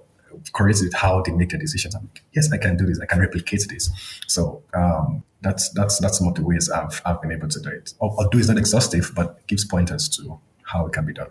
[0.53, 1.95] correlates with how they make their decisions.
[1.95, 3.01] I'm like, yes, I can do this.
[3.01, 3.91] I can replicate this.
[4.27, 7.71] So um, that's that's that's some of the ways I've I've been able to do
[7.71, 7.95] it.
[8.01, 11.31] Although it's not exhaustive, but gives pointers to how it can be done.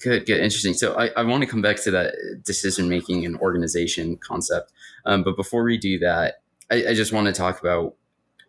[0.00, 0.74] Good, good, interesting.
[0.74, 4.72] So I, I want to come back to that decision making and organization concept.
[5.04, 6.36] Um, but before we do that,
[6.70, 7.94] I, I, just want to talk about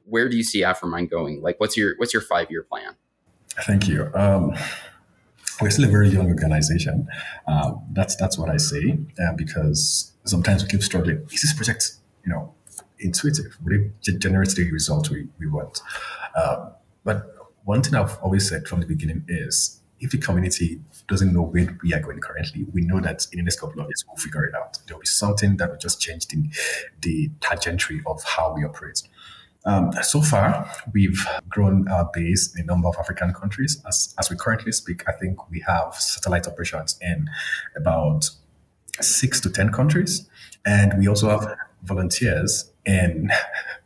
[0.05, 1.41] where do you see Afrimine going?
[1.41, 2.95] Like, what's your what's your five year plan?
[3.65, 4.11] Thank you.
[4.13, 4.53] Um,
[5.61, 7.07] we're still a very young organization.
[7.47, 11.25] Uh, that's that's what I say uh, because sometimes we keep struggling.
[11.31, 11.93] Is this project,
[12.25, 12.53] you know,
[12.99, 13.57] intuitive?
[13.63, 15.81] Would it generate the result we, we want?
[16.35, 16.71] Um,
[17.03, 21.41] but one thing I've always said from the beginning is if the community doesn't know
[21.41, 24.17] where we are going currently, we know that in the next couple of years we'll
[24.17, 24.77] figure it out.
[24.87, 26.49] There'll be something that will just change the,
[27.01, 29.01] the trajectory of how we operate.
[29.65, 33.81] Um, so far, we've grown our base in a number of African countries.
[33.87, 37.29] As, as we currently speak, I think we have satellite operations in
[37.75, 38.29] about
[39.01, 40.29] six to 10 countries.
[40.65, 43.31] And we also have volunteers in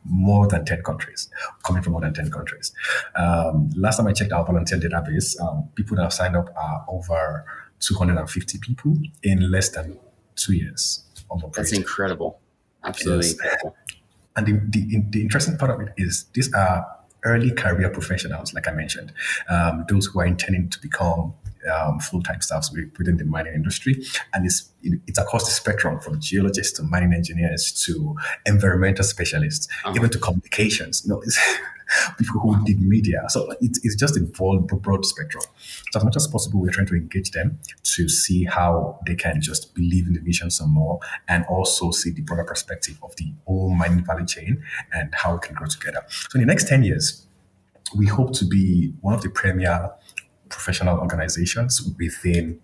[0.04, 1.30] more than 10 countries,
[1.62, 2.72] coming from more than 10 countries.
[3.16, 6.84] Um, last time I checked our volunteer database, um, people that have signed up are
[6.88, 7.44] over
[7.80, 9.98] 250 people in less than
[10.36, 11.04] two years.
[11.54, 12.40] That's incredible.
[12.84, 13.32] Absolutely yes.
[13.32, 13.76] incredible.
[14.36, 16.86] And the, the, the, interesting part of it is these are
[17.24, 19.12] early career professionals, like I mentioned,
[19.48, 21.34] um, those who are intending to become
[21.72, 26.76] um, full-time staffs within the mining industry, and it's it's across the spectrum from geologists
[26.78, 29.94] to mining engineers to environmental specialists, uh-huh.
[29.96, 31.02] even to communications.
[31.04, 31.22] You know,
[32.18, 33.24] people who did media.
[33.28, 35.44] So it's, it's just a broad, broad spectrum.
[35.90, 39.40] So as much as possible, we're trying to engage them to see how they can
[39.40, 43.32] just believe in the vision some more, and also see the broader perspective of the
[43.46, 46.04] whole mining value chain and how we can grow together.
[46.08, 47.26] So in the next ten years,
[47.96, 49.90] we hope to be one of the premier
[50.48, 52.60] professional organizations within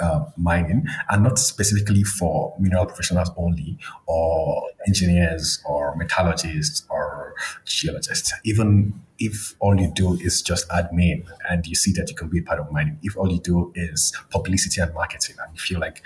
[0.00, 8.32] uh, mining and not specifically for mineral professionals only or engineers or metallurgists or geologists.
[8.44, 12.40] Even if all you do is just admin and you see that you can be
[12.40, 16.02] part of mining, if all you do is publicity and marketing and you feel like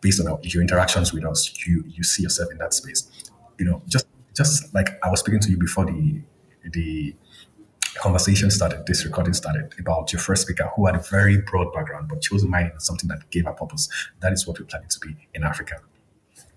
[0.00, 3.10] based on your interactions with us, you, you see yourself in that space,
[3.58, 6.22] you know, just just like I was speaking to you before the
[6.64, 7.14] the
[7.96, 12.08] conversation started, this recording started about your first speaker who had a very broad background
[12.08, 13.88] but chose mining as something that gave a purpose.
[14.20, 15.76] That is what we're planning to be in Africa.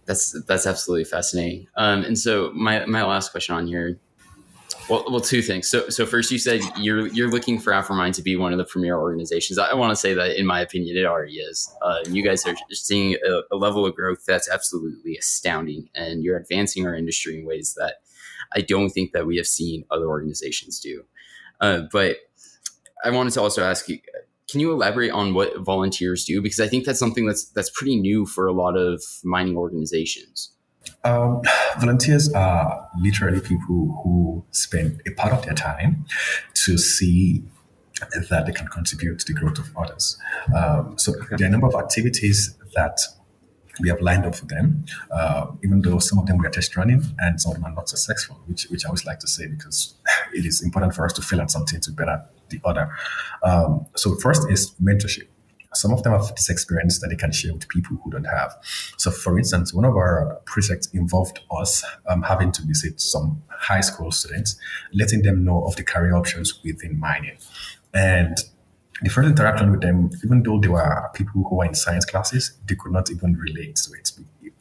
[0.05, 1.67] That's that's absolutely fascinating.
[1.75, 3.99] Um, and so my my last question on here.
[4.89, 5.69] Well, well, two things.
[5.69, 8.65] So, so first, you said you're you're looking for Afrimine to be one of the
[8.65, 9.57] premier organizations.
[9.57, 11.73] I, I want to say that, in my opinion, it already is.
[11.81, 16.35] Uh, you guys are seeing a, a level of growth that's absolutely astounding, and you're
[16.35, 17.97] advancing our industry in ways that
[18.53, 21.05] I don't think that we have seen other organizations do.
[21.63, 22.17] Uh, but
[23.05, 23.99] I wanted to also ask you,
[24.49, 26.41] can you elaborate on what volunteers do?
[26.41, 30.51] Because I think that's something that's that's pretty new for a lot of mining organizations.
[31.05, 31.41] Um,
[31.79, 36.05] volunteers are literally people who spend a part of their time
[36.65, 37.43] to see
[38.29, 40.17] that they can contribute to the growth of others.
[40.53, 41.37] Um, so okay.
[41.37, 42.99] there are a number of activities that
[43.79, 46.75] we have lined up for them, uh, even though some of them we are test
[46.77, 49.47] running and some of them are not successful, which, which I always like to say
[49.47, 49.95] because
[50.33, 52.95] it is important for us to fail at something to better the other.
[53.43, 55.27] Um, so first is mentorship.
[55.73, 58.55] some of them have this experience that they can share with people who don't have.
[58.97, 63.81] So, for instance, one of our projects involved us um, having to visit some high
[63.81, 64.55] school students,
[64.93, 67.37] letting them know of the career options within mining.
[67.93, 68.37] And
[69.01, 72.57] the first interaction with them, even though they were people who were in science classes,
[72.67, 74.11] they could not even relate to it.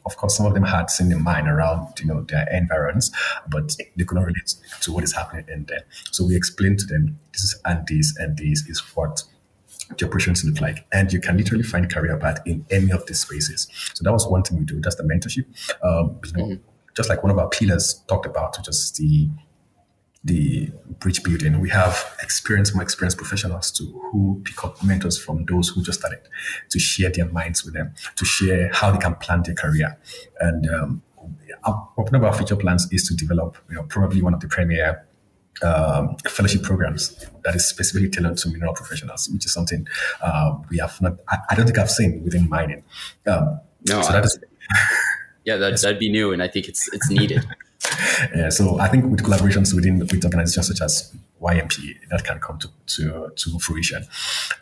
[0.05, 3.11] Of course, some of them had seen the mine around, you know, their environs,
[3.49, 5.85] but they could not relate to what is happening in there.
[6.11, 9.23] So we explained to them, this is and this and this is what
[9.97, 10.85] the operations look like.
[10.91, 13.67] And you can literally find career path in any of these spaces.
[13.93, 14.81] So that was one thing we do.
[14.81, 15.45] That's the mentorship.
[15.83, 16.63] Um, you know, mm-hmm.
[16.97, 19.29] just like one of our pillars talked about, which is the
[20.23, 21.59] the bridge building.
[21.59, 25.99] We have experienced, more experienced professionals to who pick up mentors from those who just
[25.99, 26.21] started
[26.69, 29.97] to share their minds with them, to share how they can plan their career.
[30.39, 31.01] And um,
[31.95, 35.05] one of our future plans is to develop, you know, probably one of the premier
[35.61, 39.87] um, fellowship programs that is specifically tailored to mineral professionals, which is something
[40.21, 41.17] uh, we have not.
[41.29, 42.83] I, I, don't think I've seen within mining.
[43.27, 44.39] Um, no, so that is,
[45.45, 47.45] yeah, that, that'd be new, and I think it's it's needed.
[48.35, 52.59] yeah, so I think with collaborations within with organizations such as YMP, that can come
[52.59, 54.05] to to, to fruition.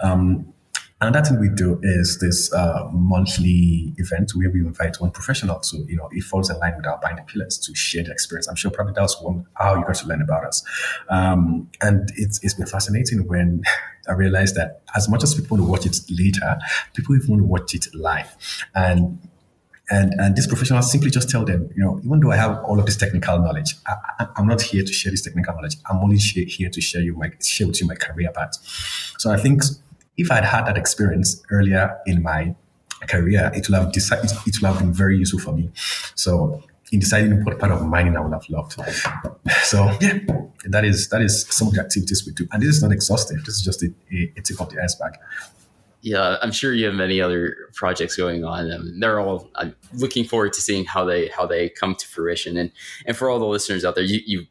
[0.01, 0.53] Um,
[1.01, 5.77] Another thing we do is this uh, monthly event where we invite one professional to,
[5.89, 8.47] you know, it falls in line with our binding pillars to share the experience.
[8.47, 10.63] I'm sure probably that was one how you got to learn about us.
[11.09, 13.63] Um, and it's, it's been fascinating when
[14.07, 16.59] I realized that as much as people want to watch it later,
[16.93, 18.35] people even want to watch it live.
[18.75, 19.27] And
[19.91, 22.79] and and these professionals simply just tell them, you know, even though I have all
[22.79, 25.75] of this technical knowledge, I, am not here to share this technical knowledge.
[25.89, 28.53] I'm only here to share you my share with you my career path.
[29.17, 29.63] So I think
[30.17, 32.55] if I'd had that experience earlier in my
[33.07, 35.69] career, it would have it would have been very useful for me.
[36.15, 38.75] So in deciding what part of mining I would have loved.
[39.63, 40.19] So yeah,
[40.65, 43.43] that is that is some of the activities we do, and this is not exhaustive.
[43.45, 45.13] This is just a, a, a tip of the iceberg.
[46.01, 49.49] Yeah, I'm sure you have many other projects going on, and they're all.
[49.55, 52.57] I'm looking forward to seeing how they how they come to fruition.
[52.57, 52.71] And
[53.05, 54.45] and for all the listeners out there, you, you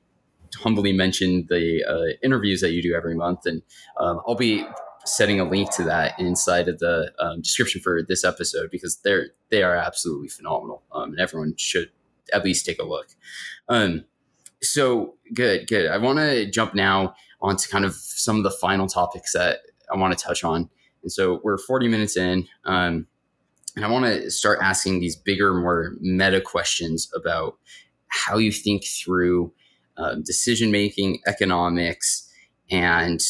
[0.57, 3.63] humbly mentioned the uh, interviews that you do every month, and
[3.99, 4.65] um, I'll be
[5.05, 9.31] setting a link to that inside of the um, description for this episode because they're
[9.51, 11.91] they are absolutely phenomenal, um, and everyone should
[12.33, 13.09] at least take a look.
[13.69, 14.05] Um,
[14.63, 15.91] so good, good.
[15.91, 19.61] I want to jump now onto kind of some of the final topics that
[19.93, 20.69] I want to touch on,
[21.03, 22.47] and so we're 40 minutes in.
[22.65, 23.07] Um,
[23.77, 27.57] and I want to start asking these bigger, more meta questions about
[28.09, 29.53] how you think through
[29.97, 32.29] um, decision making, economics,
[32.71, 33.21] and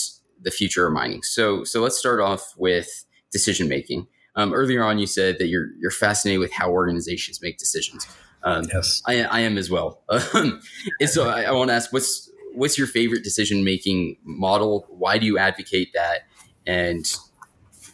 [0.41, 1.23] the future of mining.
[1.23, 4.07] So, so let's start off with decision making.
[4.37, 8.07] Um, earlier on, you said that you're you're fascinated with how organizations make decisions.
[8.43, 10.03] Um, yes, I, I, am as well.
[10.09, 10.63] and
[11.07, 14.87] so, I, I want to ask, what's what's your favorite decision making model?
[14.89, 16.21] Why do you advocate that?
[16.67, 17.05] And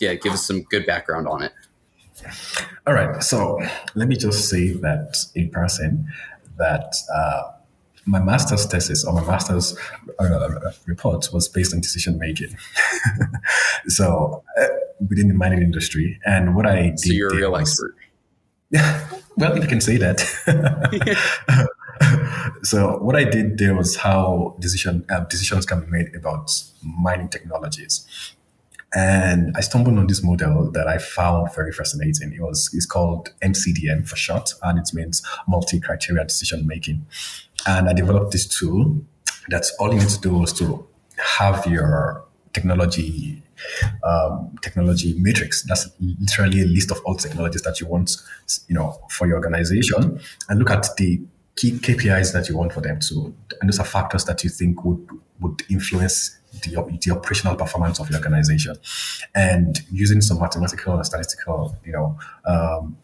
[0.00, 1.52] yeah, give us some good background on it.
[2.86, 3.22] All right.
[3.22, 3.60] So
[3.94, 6.08] let me just say that in person,
[6.56, 7.52] that uh,
[8.06, 9.76] my master's thesis or my master's
[10.18, 12.56] uh, report was based on decision making.
[13.88, 14.66] so uh,
[15.08, 17.00] within the mining industry, and what I did.
[17.00, 17.96] So you're a real was, expert.
[18.70, 20.20] Yeah, well, you can say that.
[22.62, 26.50] so what I did there was how decision uh, decisions can be made about
[26.82, 28.06] mining technologies.
[28.96, 32.32] And I stumbled on this model that I found very fascinating.
[32.32, 37.04] It was it's called MCDM for short, and it means multi-criteria decision making.
[37.66, 39.04] And I developed this tool
[39.48, 40.86] that's all you need to do is to
[41.18, 43.42] have your technology
[44.02, 45.62] um, technology matrix.
[45.62, 48.16] That's literally a list of all technologies that you want,
[48.68, 51.20] you know, for your organization, and look at the
[51.56, 54.84] key KPIs that you want for them to, and those are factors that you think
[54.84, 55.08] would
[55.40, 58.76] would influence the, the operational performance of your organization,
[59.34, 62.96] and using some mathematical and statistical, you know, um,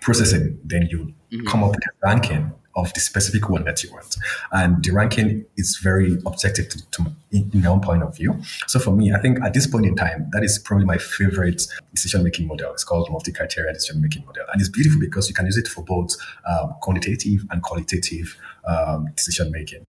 [0.00, 1.46] processing, then you mm-hmm.
[1.46, 4.16] come up with a ranking of the specific one that you want.
[4.50, 8.40] And the ranking is very objective to, to in, my own point of view.
[8.66, 11.62] So for me, I think at this point in time, that is probably my favorite
[11.94, 12.72] decision-making model.
[12.72, 14.44] It's called multi-criteria decision-making model.
[14.52, 16.16] And it's beautiful because you can use it for both
[16.48, 19.84] um, quantitative and qualitative um, decision-making.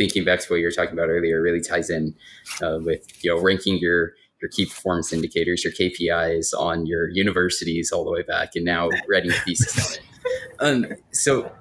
[0.00, 2.14] Thinking back to what you were talking about earlier really ties in
[2.62, 7.92] uh, with, you know, ranking your your key performance indicators, your KPIs on your universities
[7.92, 9.98] all the way back, and now writing a thesis
[10.58, 10.92] on it.
[10.92, 11.52] Um, so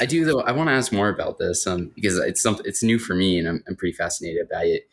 [0.00, 0.40] I do though.
[0.40, 3.38] I want to ask more about this um, because it's something it's new for me,
[3.38, 4.88] and I'm, I'm pretty fascinated by it.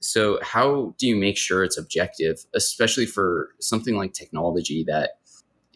[0.00, 5.18] So, how do you make sure it's objective, especially for something like technology that,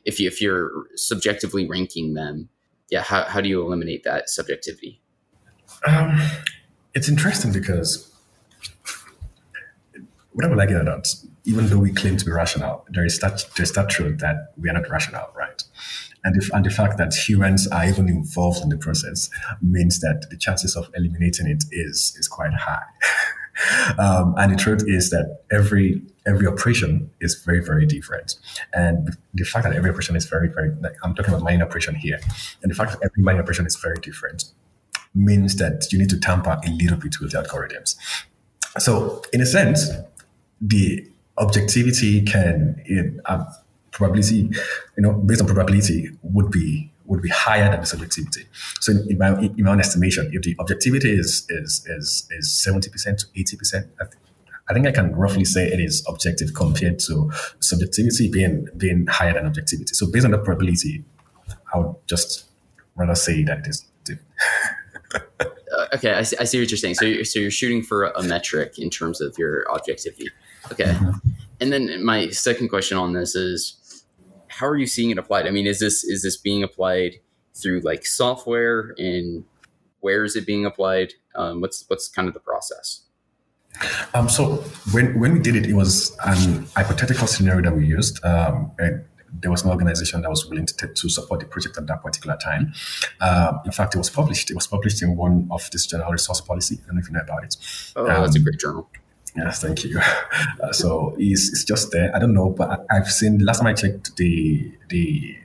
[0.05, 2.49] if you if you're subjectively ranking them,
[2.91, 5.01] yeah, how how do you eliminate that subjectivity?
[5.87, 6.21] Um,
[6.95, 8.11] it's interesting because
[10.33, 11.07] what I would like about
[11.45, 14.69] even though we claim to be rational, there is that there's that truth that we
[14.69, 15.63] are not rational, right?
[16.25, 19.31] And the, and the fact that humans are even involved in the process
[19.63, 22.83] means that the chances of eliminating it is is quite high.
[23.99, 28.35] um, and the truth is that every every operation is very very different,
[28.75, 31.95] and the fact that every operation is very very like I'm talking about mining operation
[31.95, 32.21] here,
[32.63, 34.45] and the fact that every mining operation is very different
[35.19, 37.97] means that you need to tamper a little bit with the algorithms.
[38.79, 39.91] So in a sense,
[40.61, 41.07] the
[41.37, 43.47] objectivity can in um,
[43.91, 44.51] probability,
[44.97, 48.47] you know, based on probability would be would be higher than the subjectivity.
[48.81, 52.53] So in, in my in my own estimation, if the objectivity is is is is
[52.53, 54.17] seventy percent to eighty percent, I, th-
[54.69, 59.33] I think I can roughly say it is objective compared to subjectivity being being higher
[59.33, 59.95] than objectivity.
[59.95, 61.05] So based on the probability,
[61.73, 62.45] I would just
[62.95, 63.85] rather say that it is.
[65.15, 66.95] Uh, okay, I see, I see, what you're saying.
[66.95, 70.31] So, you're, so you're shooting for a metric in terms of your objectivity.
[70.73, 71.29] Okay, mm-hmm.
[71.61, 74.05] and then my second question on this is
[74.49, 75.47] how are you seeing it applied?
[75.47, 77.21] I mean, is this is this being applied
[77.55, 79.45] through like software, and
[80.01, 81.15] where is it being applied?
[81.35, 83.03] Um, what's what's kind of the process?
[84.15, 84.57] Um, so
[84.93, 89.05] when when we did it, it was an hypothetical scenario that we used, um, and
[89.33, 92.03] there was an organization that was willing to, t- to support the project at that
[92.03, 92.73] particular time.
[93.21, 94.51] Um, in fact, it was published.
[94.51, 96.79] It was published in one of this general resource policy.
[96.83, 97.57] I don't know if you know about it.
[97.97, 98.89] Oh, that's a um, great journal.
[99.37, 100.01] Yes, thank you.
[100.61, 102.15] Uh, so it's, it's just there.
[102.15, 105.37] I don't know, but I, have seen last time I checked the the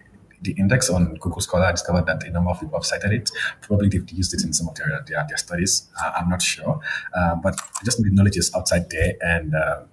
[0.42, 3.32] the index on Google Scholar, I discovered that a number of people have cited it.
[3.62, 5.88] Probably they've used it in some of their their, their studies.
[6.02, 6.80] Uh, I'm not sure,
[7.16, 7.56] uh, but
[7.86, 9.14] just the knowledge is outside there.
[9.22, 9.84] And uh,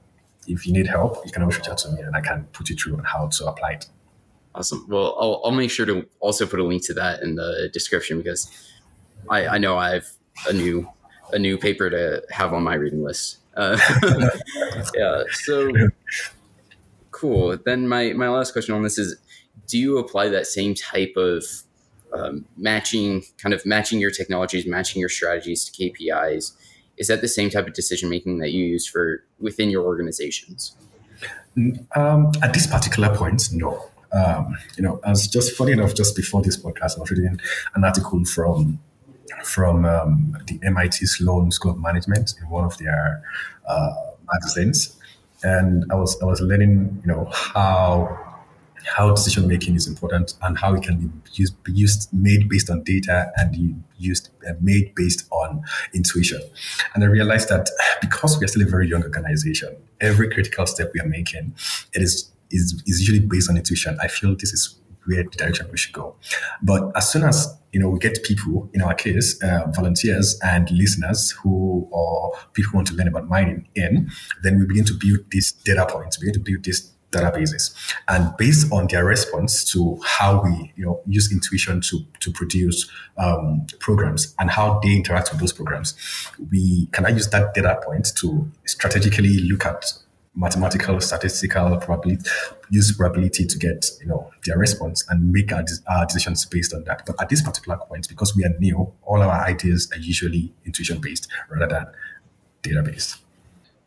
[0.50, 2.68] if you need help, you can always reach out to me, and I can put
[2.68, 3.86] you through on how to apply it.
[4.54, 4.84] Awesome.
[4.88, 8.18] Well, I'll, I'll make sure to also put a link to that in the description
[8.18, 8.50] because
[9.28, 10.06] I, I know I have
[10.48, 10.88] a new
[11.32, 13.38] a new paper to have on my reading list.
[13.56, 13.78] Uh,
[14.94, 15.22] yeah.
[15.32, 15.70] So
[17.12, 17.56] cool.
[17.64, 19.16] Then my my last question on this is:
[19.68, 21.44] Do you apply that same type of
[22.12, 26.52] um, matching, kind of matching your technologies, matching your strategies to KPIs?
[27.00, 30.76] Is that the same type of decision making that you use for within your organizations?
[31.96, 33.90] Um, at this particular point, no.
[34.12, 37.40] Um, you know, as just funny enough, just before this podcast, I was reading
[37.74, 38.78] an article from
[39.44, 43.22] from um, the MIT Sloan School of Management in one of their
[43.66, 43.94] uh,
[44.30, 44.94] magazines,
[45.42, 48.29] and I was I was learning, you know, how
[48.84, 52.70] how decision making is important and how it can be used, be used made based
[52.70, 55.62] on data and used uh, made based on
[55.94, 56.40] intuition.
[56.94, 57.68] And I realized that
[58.00, 61.54] because we are still a very young organization, every critical step we are making,
[61.94, 63.96] it is is, is usually based on intuition.
[64.02, 64.76] I feel this is
[65.06, 66.16] where the direction we should go.
[66.62, 70.70] But as soon as you know we get people, in our case, uh, volunteers and
[70.70, 74.10] listeners who or people who want to learn about mining in,
[74.42, 77.74] then we begin to build these data points, we begin to build these databases,
[78.08, 82.90] and based on their response to how we you know use intuition to to produce
[83.18, 85.94] um, programs and how they interact with those programs,
[86.50, 89.92] we can I use that data point to strategically look at
[90.34, 92.28] mathematical, statistical probability,
[92.70, 96.84] use probability to get you know their response and make our, our decisions based on
[96.84, 97.04] that.
[97.06, 101.00] But at this particular point, because we are new, all our ideas are usually intuition
[101.00, 101.86] based rather than
[102.62, 103.18] database.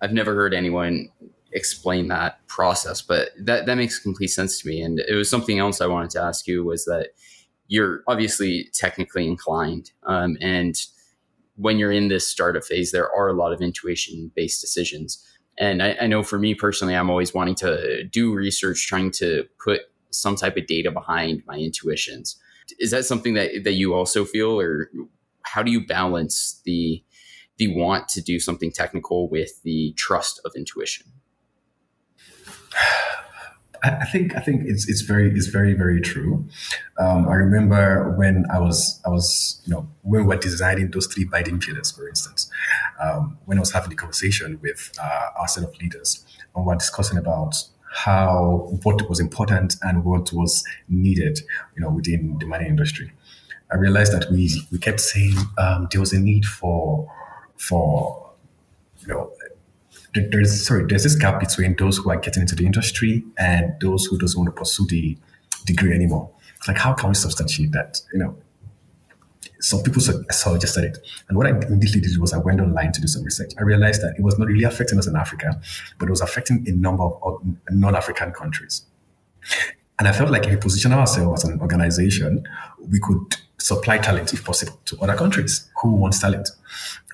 [0.02, 1.10] I've never heard anyone
[1.54, 4.82] explain that process, but that that makes complete sense to me.
[4.82, 7.10] And it was something else I wanted to ask you was that
[7.68, 10.76] you're obviously technically inclined, um, and
[11.56, 15.24] when you're in this startup phase, there are a lot of intuition based decisions
[15.58, 19.46] and I, I, know for me personally, I'm always wanting to do research, trying to
[19.64, 22.38] put some type of data behind my intuitions.
[22.80, 24.90] Is that something that, that you also feel, or
[25.44, 27.04] how do you balance the
[27.58, 31.06] the want to do something technical with the trust of intuition?
[33.84, 36.46] I think I think it's it's very it's very very true.
[36.98, 41.08] Um, I remember when I was I was you know when we were designing those
[41.08, 42.50] three binding pillars, for instance,
[43.02, 46.24] um, when I was having the conversation with uh, our set of leaders,
[46.56, 47.56] and we were discussing about
[47.94, 51.42] how what was important and what was needed,
[51.76, 53.12] you know, within the mining industry.
[53.70, 57.12] I realized that we we kept saying um, there was a need for
[57.58, 58.32] for
[59.02, 59.32] you know
[60.14, 64.06] there's sorry there's this gap between those who are getting into the industry and those
[64.06, 65.18] who doesn't want to pursue the
[65.66, 66.30] degree anymore.
[66.58, 68.02] It's like how can we substantiate that?
[68.14, 68.38] You know,
[69.60, 70.98] some people suggested it,
[71.28, 73.54] and what I immediately did was I went online to do some research.
[73.58, 75.60] I realized that it was not really affecting us in Africa,
[75.98, 78.84] but it was affecting a number of non-African countries.
[80.00, 82.44] And I felt like if we position ourselves as an organization,
[82.80, 86.50] we could supply talent, if possible, to other countries who wants talent.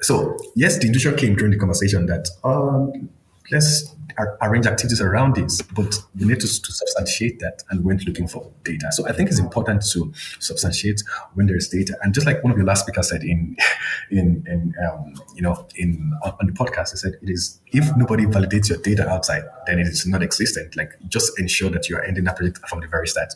[0.02, 3.10] So yes, the intuition came during the conversation that um,
[3.52, 3.96] let's
[4.42, 8.52] arrange activities around this, but we need to, to substantiate that and went looking for
[8.64, 8.92] data.
[8.92, 11.04] So I think it's important to substantiate
[11.36, 11.96] when there is data.
[12.02, 13.56] And just like one of your last speakers said in,
[14.12, 18.26] in, in um, you know, in on the podcast, he said it is if nobody
[18.26, 20.76] validates your data outside, then it is not existent.
[20.76, 23.36] Like just ensure that you are ending that project from the very start.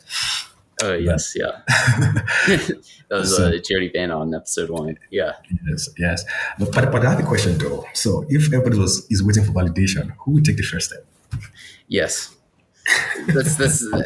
[0.82, 1.62] Oh yes, yeah.
[1.68, 4.98] that was so, uh, Jody Van on episode one.
[5.12, 5.34] Yeah.
[5.68, 6.26] Yes, yes.
[6.58, 7.86] But, but but I have a question though.
[7.94, 11.06] So if everybody was is waiting for validation, who would take the first step?
[11.88, 12.36] Yes,
[13.28, 14.02] that's that's uh,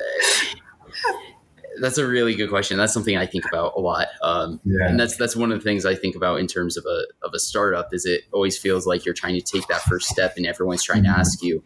[1.80, 2.78] that's a really good question.
[2.78, 4.08] That's something I think about a lot.
[4.22, 4.88] Um, yeah.
[4.90, 7.34] And that's that's one of the things I think about in terms of a of
[7.34, 7.94] a startup.
[7.94, 11.04] Is it always feels like you're trying to take that first step, and everyone's trying
[11.04, 11.14] mm-hmm.
[11.14, 11.64] to ask you,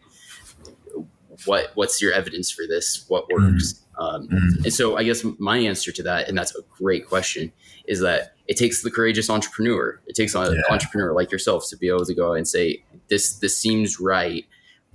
[1.44, 3.04] what what's your evidence for this?
[3.08, 3.72] What works?
[3.72, 4.64] Mm-hmm um, mm-hmm.
[4.64, 7.52] And so I guess my answer to that, and that's a great question,
[7.86, 10.00] is that it takes the courageous entrepreneur.
[10.06, 10.72] It takes an yeah.
[10.72, 14.44] entrepreneur like yourself to be able to go and say, this, this seems right.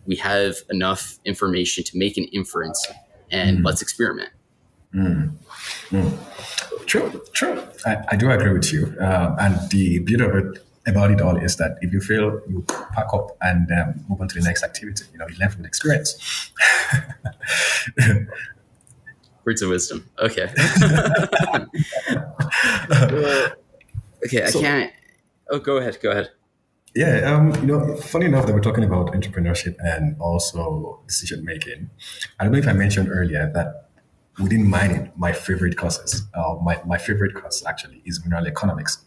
[0.05, 2.85] We have enough information to make an inference
[3.31, 3.65] and mm.
[3.65, 4.29] let's experiment.
[4.93, 5.33] Mm.
[5.89, 6.85] Mm.
[6.85, 7.61] True, true.
[7.85, 8.95] I, I, do agree with you.
[8.99, 12.63] Uh, and the beauty of it about it all is that if you fail, you
[12.95, 15.03] pack up and um, move on to the next activity.
[15.11, 16.51] You know, you learn from the experience.
[19.47, 20.09] Words of wisdom.
[20.19, 20.43] Okay.
[24.25, 24.91] okay, I can't.
[25.49, 25.97] Oh, go ahead.
[26.03, 26.31] Go ahead.
[26.93, 31.89] Yeah, um, you know, funny enough that we're talking about entrepreneurship and also decision making.
[32.37, 33.87] I don't know if I mentioned earlier that
[34.37, 39.05] within mining, my favorite courses, uh, my, my favorite course actually is mineral economics.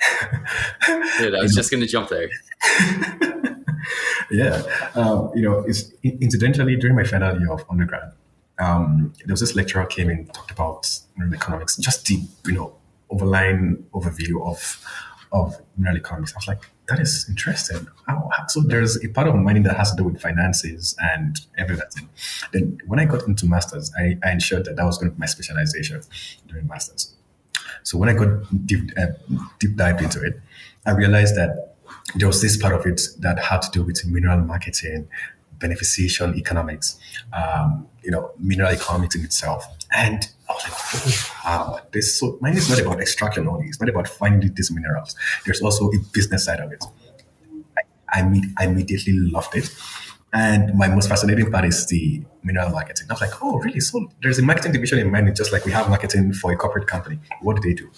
[1.18, 2.28] Dude, I was just going to jump there.
[4.32, 4.62] yeah,
[4.96, 8.10] um, you know, it's incidentally during my final year of undergrad,
[8.58, 12.74] um, there was this lecturer came in talked about mineral economics, just the you know
[13.10, 14.84] overline overview of
[15.32, 16.32] of mineral economics.
[16.32, 17.86] I was like, that is interesting.
[18.06, 22.08] How, so there's a part of mining that has to do with finances and everything.
[22.52, 25.20] Then when I got into masters, I, I ensured that that was going to be
[25.20, 26.00] my specialization
[26.46, 27.14] during masters.
[27.82, 29.06] So when I got deep uh,
[29.58, 30.40] deep dive into it,
[30.86, 31.74] I realized that
[32.14, 35.08] there was this part of it that had to do with mineral marketing,
[35.58, 36.98] beneficiation economics,
[37.32, 39.66] um, you know, mineral economics in itself.
[39.94, 43.66] And I was like, oh, wow, this so mine is not about extraction only.
[43.66, 45.14] It's not about finding these minerals.
[45.44, 46.84] There's also a business side of it.
[48.12, 48.22] I,
[48.58, 49.68] I, immediately loved it.
[50.32, 53.06] And my most fascinating part is the mineral marketing.
[53.10, 53.80] I was like, oh, really?
[53.80, 56.86] So there's a marketing division in mining, just like we have marketing for a corporate
[56.86, 57.18] company.
[57.40, 57.90] What do they do?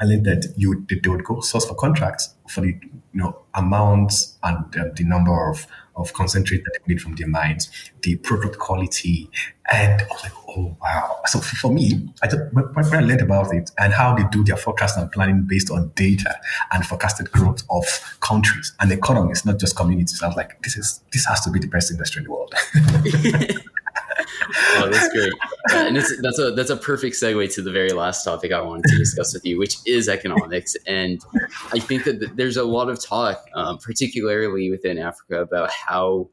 [0.00, 4.38] I learned that you they would go source for contracts for the you know amounts
[4.42, 5.66] and um, the number of
[5.96, 7.70] of concentrate that they need from their mines,
[8.02, 9.30] the product quality,
[9.70, 11.20] and I was like, oh wow!
[11.26, 14.56] So for me, I just, when I learned about it and how they do their
[14.56, 16.38] forecast and planning based on data
[16.72, 17.84] and forecasted growth of
[18.20, 21.58] countries and economies, not just communities, I was like, this is this has to be
[21.58, 22.54] the best industry in the world.
[24.76, 25.32] oh, that's great.
[25.70, 28.84] Yeah, and that's a that's a perfect segue to the very last topic I wanted
[28.86, 30.76] to discuss with you, which is economics.
[30.86, 31.20] And
[31.72, 36.28] I think that there's a lot of talk, um, particularly within Africa, about how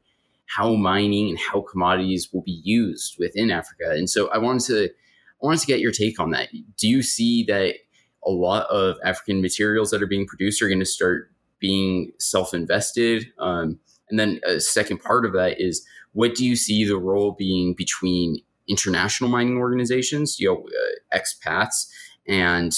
[0.46, 3.90] how mining and how commodities will be used within Africa.
[3.90, 6.48] And so I wanted to I wanted to get your take on that.
[6.76, 7.76] Do you see that
[8.24, 13.26] a lot of African materials that are being produced are going to start being self-invested?
[13.38, 13.78] Um,
[14.10, 17.74] and then a second part of that is what do you see the role being
[17.74, 18.38] between
[18.68, 21.88] international mining organizations, you know, uh, expats,
[22.26, 22.72] and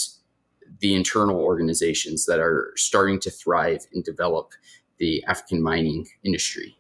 [0.81, 4.53] the internal organizations that are starting to thrive and develop
[4.99, 6.77] the African mining industry?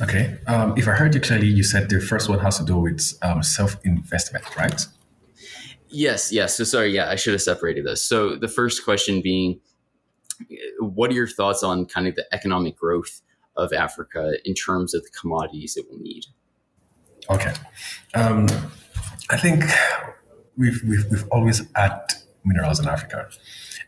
[0.00, 0.38] Okay.
[0.46, 3.12] Um, if I heard you clearly, you said the first one has to do with
[3.22, 4.86] um, self investment, right?
[5.88, 6.56] Yes, yes.
[6.56, 8.02] So sorry, yeah, I should have separated this.
[8.02, 9.60] So the first question being,
[10.78, 13.20] what are your thoughts on kind of the economic growth
[13.60, 16.26] of Africa in terms of the commodities it will need?
[17.28, 17.52] Okay.
[18.14, 18.48] Um,
[19.30, 19.64] I think
[20.56, 22.00] we've, we've, we've always had
[22.44, 23.28] minerals in Africa.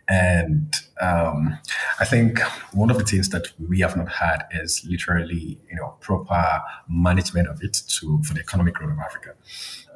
[0.08, 1.58] And um,
[2.00, 2.40] I think
[2.72, 7.48] one of the things that we have not had is literally, you know, proper management
[7.48, 9.34] of it to for the economic growth of Africa.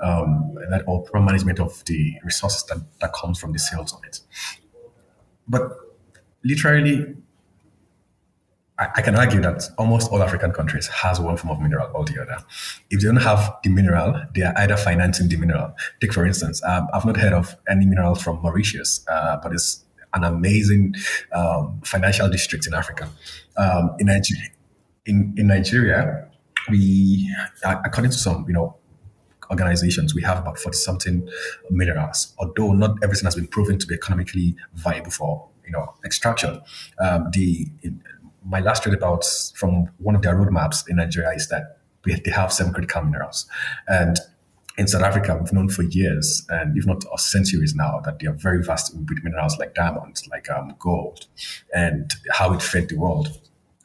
[0.03, 4.01] Um, that or proper management of the resources that, that comes from the sales of
[4.05, 4.21] it.
[5.49, 5.71] But
[6.45, 7.17] literally,
[8.79, 12.21] I, can argue that almost all African countries has one form of mineral or the
[12.21, 12.45] other.
[12.91, 15.75] If they don't have the mineral, they are either financing the mineral.
[16.01, 19.83] Take for instance, um, I've not heard of any mineral from Mauritius, uh, but it's
[20.13, 20.95] an amazing
[21.33, 23.09] um, financial district in Africa.
[23.57, 24.51] Um, in, Nigeria,
[25.07, 26.29] in, in Nigeria,
[26.69, 28.77] we, according to some, you know,
[29.51, 31.29] organizations, we have about 40 something
[31.71, 36.61] minerals, although not everything has been proven to be economically viable for, you know, extraction.
[37.01, 37.69] Um, the
[38.47, 39.25] my last read about
[39.55, 43.47] from one of their roadmaps in Nigeria is that they have seven critical minerals.
[43.89, 44.19] And
[44.79, 48.35] in South Africa, we've known for years, and if not centuries now, that they are
[48.35, 51.27] very vast with minerals like diamonds, like um, gold,
[51.75, 53.41] and how it fed the world.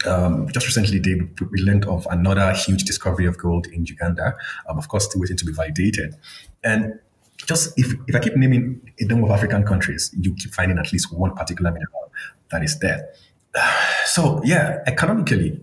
[0.05, 4.35] Um, just recently, they, we learned of another huge discovery of gold in Uganda.
[4.67, 6.15] Um, of course, still waiting to be validated.
[6.63, 6.99] And
[7.37, 10.91] just if, if I keep naming a number of African countries, you keep finding at
[10.91, 12.11] least one particular mineral
[12.51, 13.09] that is there.
[14.03, 15.61] So, yeah, economically,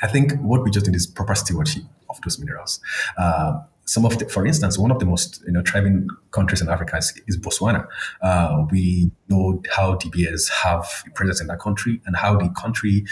[0.00, 2.80] I think what we just need is proper stewardship of those minerals.
[3.18, 6.68] Uh, some of the, for instance, one of the most you know thriving countries in
[6.68, 7.86] Africa is, is Botswana.
[8.22, 13.04] Uh, we know how De Beers have presence in that country and how the country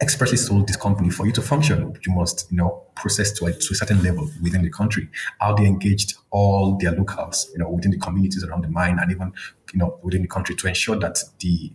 [0.00, 1.96] expressly sold this company for you to function.
[2.06, 5.08] You must you know process to a, to a certain level within the country.
[5.40, 9.10] How they engaged all their locals, you know, within the communities around the mine and
[9.10, 9.32] even
[9.72, 11.72] you know within the country to ensure that the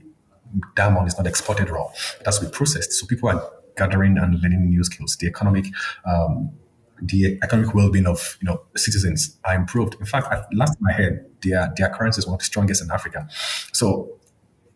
[0.76, 1.88] diamond is not exported raw.
[2.20, 2.93] It has to be processed.
[2.93, 5.16] So people are gathering and learning new skills.
[5.18, 5.66] The economic
[6.06, 6.52] um,
[7.02, 9.95] the economic well-being of you know citizens are improved.
[10.00, 12.91] In fact, at last I heard, their their currency is one of the strongest in
[12.91, 13.28] Africa.
[13.74, 14.20] So,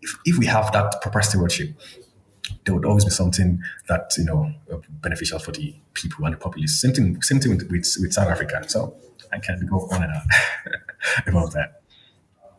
[0.02, 1.70] if, if we have that proper stewardship,
[2.66, 4.52] there would always be something that you know
[5.02, 6.80] beneficial for the people and the populace.
[6.80, 8.64] Same thing, same thing with, with, with South Africa.
[8.68, 8.96] So
[9.32, 10.22] I can go on and on
[11.28, 11.83] about that.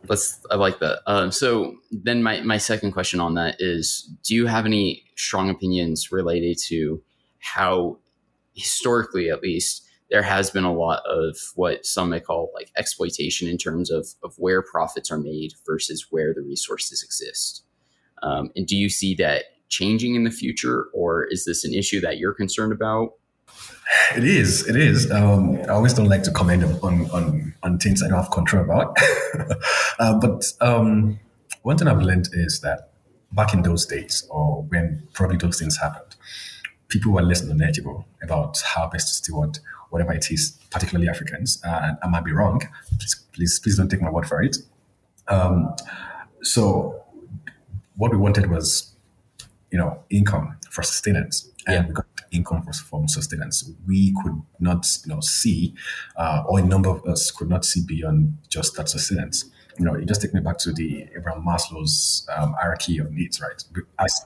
[0.07, 0.39] Let's.
[0.51, 0.99] I like that.
[1.07, 5.49] Um, so then, my my second question on that is: Do you have any strong
[5.49, 7.01] opinions related to
[7.39, 7.99] how
[8.55, 13.47] historically at least, there has been a lot of what some may call like exploitation
[13.47, 17.63] in terms of, of where profits are made versus where the resources exist.
[18.23, 21.99] Um, and do you see that changing in the future, or is this an issue
[22.01, 23.13] that you're concerned about?
[24.15, 24.67] It is.
[24.67, 25.11] It is.
[25.11, 28.63] Um, I always don't like to comment on on, on things I don't have control
[28.63, 28.97] about.
[29.99, 31.19] uh, but um,
[31.61, 32.91] one thing I've learned is that
[33.31, 36.15] back in those days, or when probably those things happened,
[36.87, 39.59] people were less knowledgeable about how best to steward
[39.89, 41.61] whatever it is, particularly Africans.
[41.63, 42.61] Uh, I might be wrong.
[42.97, 44.57] Please, please, please don't take my word for it.
[45.27, 45.73] Um,
[46.41, 47.03] so,
[47.95, 48.95] what we wanted was,
[49.71, 51.87] you know, income for sustenance, and yeah.
[51.87, 52.04] we got
[52.35, 53.69] income from sustenance.
[53.87, 55.73] We could not, you know, see,
[56.15, 59.45] uh, or a number of us could not see beyond just that sustenance.
[59.79, 63.41] You know, it just take me back to the Abraham Maslow's um, hierarchy of needs,
[63.41, 63.63] right?
[63.99, 64.25] As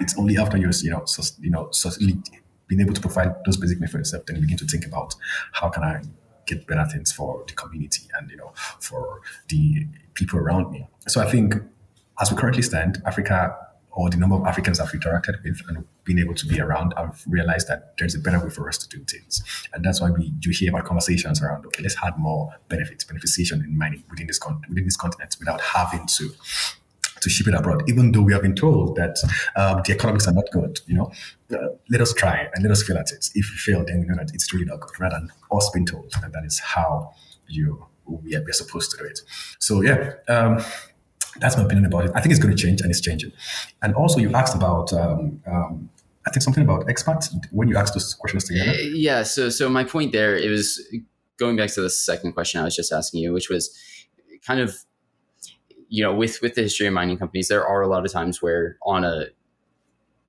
[0.00, 1.04] it's only after you're, you know,
[1.38, 1.70] you know,
[2.66, 5.14] being able to provide those basic needs for yourself, then you begin to think about
[5.52, 6.02] how can I
[6.46, 10.86] get better things for the community and you know for the people around me.
[11.08, 11.54] So I think
[12.20, 13.56] as we currently stand, Africa
[13.92, 17.24] or the number of Africans I've interacted with and been able to be around, I've
[17.26, 19.42] realized that there's a better way for us to do things.
[19.72, 23.64] And that's why we do hear about conversations around, okay, let's add more benefits, beneficiation
[23.64, 26.30] in mining within this, con- within this continent without having to
[27.20, 29.18] to ship it abroad, even though we have been told that
[29.54, 30.80] um, the economics are not good.
[30.86, 31.12] You know,
[31.52, 33.28] uh, let us try and let us fail at it.
[33.34, 35.84] If we fail, then we know that it's really not good, rather than us being
[35.84, 37.12] told that that is how
[37.46, 39.20] you we are, we are supposed to do it.
[39.58, 40.12] So yeah.
[40.28, 40.64] Um,
[41.40, 42.12] that's my opinion about it.
[42.14, 43.32] I think it's going to change, and it's changing.
[43.82, 45.90] And also, you asked about um, um,
[46.26, 48.70] I think something about expats when you asked those questions together.
[48.70, 49.22] Uh, yeah.
[49.22, 50.80] So, so my point there, it was
[51.38, 53.76] going back to the second question I was just asking you, which was
[54.46, 54.76] kind of
[55.90, 58.40] you know, with with the history of mining companies, there are a lot of times
[58.40, 59.26] where on a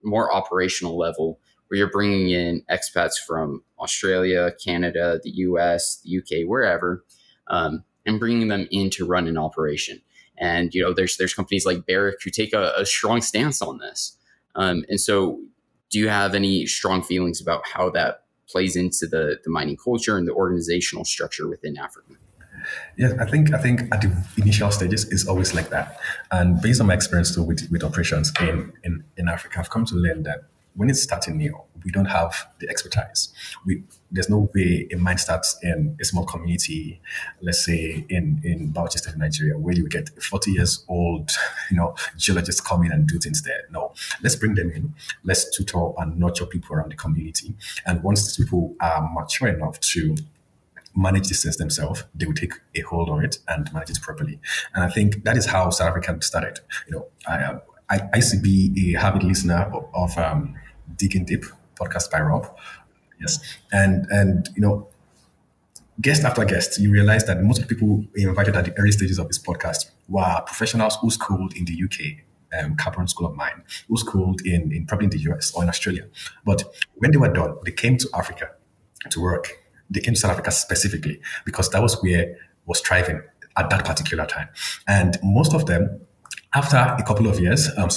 [0.03, 6.43] more operational level, where you're bringing in expats from Australia, Canada, the U.S., the U.K.,
[6.45, 7.05] wherever,
[7.47, 10.01] um, and bringing them in to run an operation.
[10.37, 13.77] And you know, there's there's companies like Barrick who take a, a strong stance on
[13.77, 14.17] this.
[14.55, 15.39] Um, and so,
[15.89, 20.17] do you have any strong feelings about how that plays into the the mining culture
[20.17, 22.13] and the organizational structure within Africa?
[22.97, 25.99] Yes, I think I think at the initial stages it's always like that.
[26.31, 29.85] And based on my experience too with, with operations in, in, in Africa, I've come
[29.85, 30.43] to learn that
[30.75, 33.29] when it's starting new, we don't have the expertise.
[33.65, 37.01] We there's no way a mine starts in a small community,
[37.41, 41.31] let's say in in Bauchi State, Nigeria, where you get 40 years old,
[41.71, 43.63] you know, geologists come in and do things there.
[43.71, 44.93] No, let's bring them in.
[45.23, 47.55] Let's tutor and nurture people around the community.
[47.85, 50.15] And once these people are mature enough to
[50.95, 54.39] manage the things themselves, they will take a hold of it and manage it properly.
[54.73, 56.59] And I think that is how South Africa started.
[56.87, 57.59] You know, I,
[57.89, 60.55] I, I used to be a habit listener of, of um,
[61.01, 61.45] Digging Deep
[61.79, 62.47] podcast by Rob.
[63.19, 63.39] Yes,
[63.71, 64.87] and and you know,
[65.99, 69.19] guest after guest, you realize that most of the people invited at the early stages
[69.19, 72.25] of this podcast were professionals who schooled in the UK.
[72.53, 75.69] Um, Camborne School of Mine, who schooled in, in probably in the US or in
[75.69, 76.05] Australia.
[76.43, 78.49] But when they were done, they came to Africa
[79.09, 82.35] to work they came to South Africa specifically because that was where
[82.65, 83.21] was thriving
[83.57, 84.47] at that particular time.
[84.87, 86.01] And most of them
[86.53, 87.89] after a couple of years, um,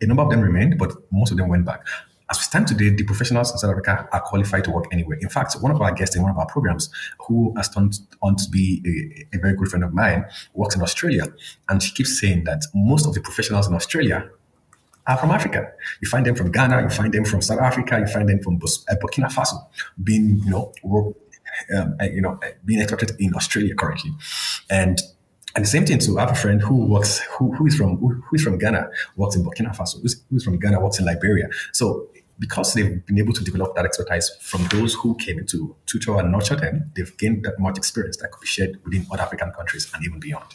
[0.00, 1.84] a number of them remained, but most of them went back.
[2.28, 5.16] As we stand today, the professionals in South Africa are qualified to work anywhere.
[5.20, 6.90] In fact, one of our guests in one of our programs,
[7.26, 8.82] who has turned on to be
[9.32, 10.24] a, a very good friend of mine,
[10.54, 11.24] works in Australia.
[11.68, 14.28] And she keeps saying that most of the professionals in Australia
[15.06, 15.70] are from Africa.
[16.00, 18.56] You find them from Ghana, you find them from South Africa, you find them from
[18.56, 19.64] uh, Burkina Faso,
[20.02, 20.72] being you know
[21.76, 24.10] um, uh, you know being expected in Australia currently,
[24.68, 25.00] and
[25.56, 26.18] and the same thing too.
[26.18, 28.90] I have a friend who works who, who is from who, who is from Ghana,
[29.16, 31.48] works in Burkina Faso, who's, who's from Ghana, works in Liberia.
[31.72, 36.18] So because they've been able to develop that expertise from those who came into tutor
[36.18, 39.50] and nurture them, they've gained that much experience that could be shared within other African
[39.52, 40.54] countries and even beyond.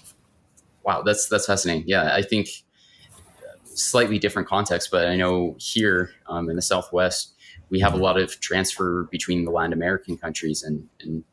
[0.84, 1.86] Wow, that's that's fascinating.
[1.88, 2.47] Yeah, I think
[3.66, 7.34] slightly different context, but I know here um, in the Southwest,
[7.70, 11.24] we have a lot of transfer between the Latin American countries and, and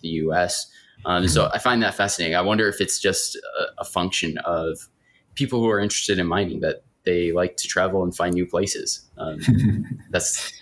[0.00, 0.70] the U.S.
[1.04, 2.36] Um, so I find that fascinating.
[2.36, 4.78] I wonder if it's just a, a function of
[5.34, 9.08] people who are interested in mining that they like to travel and find new places.
[9.18, 9.40] Um,
[10.10, 10.52] that's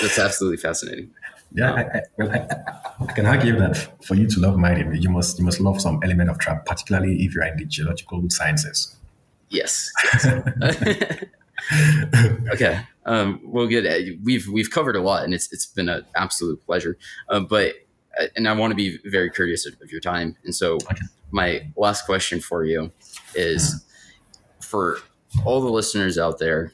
[0.00, 1.10] that's absolutely fascinating.
[1.52, 5.10] Yeah, I, I, well, I, I, can argue that for you to love mining, you
[5.10, 8.94] must you must love some element of travel, particularly if you're in the geological sciences.
[9.48, 9.90] Yes.
[12.52, 12.80] okay.
[13.04, 14.20] Um, well, good.
[14.22, 16.96] We've we've covered a lot, and it's it's been an absolute pleasure.
[17.28, 17.72] Uh, but uh,
[18.36, 20.36] and I want to be very courteous of, of your time.
[20.44, 21.02] And so, okay.
[21.30, 22.90] my last question for you
[23.34, 23.84] is
[24.60, 24.98] for
[25.44, 26.72] all the listeners out there,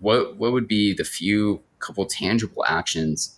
[0.00, 3.36] what what would be the few couple tangible actions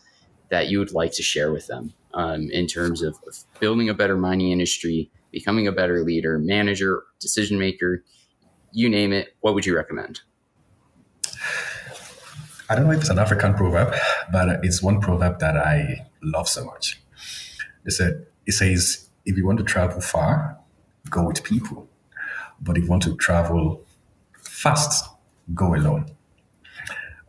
[0.50, 3.94] that you would like to share with them um, in terms of, of, building a
[3.94, 8.04] better mining industry, becoming a better leader, manager, decision maker,
[8.72, 9.34] you name it.
[9.40, 10.20] What would you recommend?
[12.68, 13.94] I don't know if it's an African proverb,
[14.30, 17.00] but it's one proverb that I love so much.
[17.84, 20.58] It said, it says, if you want to travel far,
[21.10, 21.88] go with people.
[22.60, 23.84] But if you want to travel
[24.40, 25.08] fast,
[25.54, 26.06] go alone.